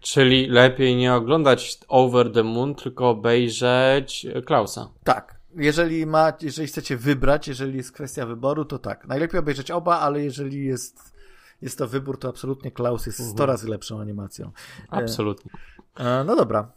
[0.00, 4.88] Czyli lepiej nie oglądać Over the Moon, tylko obejrzeć Klausa.
[5.04, 5.35] Tak.
[5.56, 9.06] Jeżeli ma, jeżeli chcecie wybrać, jeżeli jest kwestia wyboru, to tak.
[9.06, 11.14] Najlepiej obejrzeć oba, ale jeżeli jest,
[11.62, 13.48] jest to wybór, to absolutnie Klaus jest 100 Mhm.
[13.48, 14.52] razy lepszą animacją.
[14.88, 15.50] Absolutnie.
[15.96, 16.72] E, no dobra.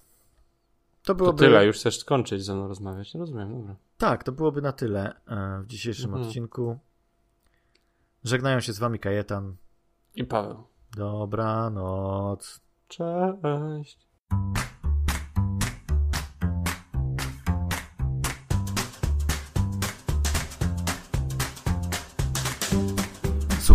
[1.04, 1.38] To, byłoby...
[1.38, 3.16] to tyle, już chcesz skończyć ze mną rozmawiać.
[3.16, 3.76] Rozumiem, dobra.
[3.98, 6.28] Tak, to byłoby na tyle e, w dzisiejszym mhm.
[6.28, 6.78] odcinku.
[8.24, 9.56] Żegnają się z wami Kajetan.
[10.16, 10.64] I Paweł.
[10.98, 12.62] Dobranoc.
[12.88, 14.10] Cześć.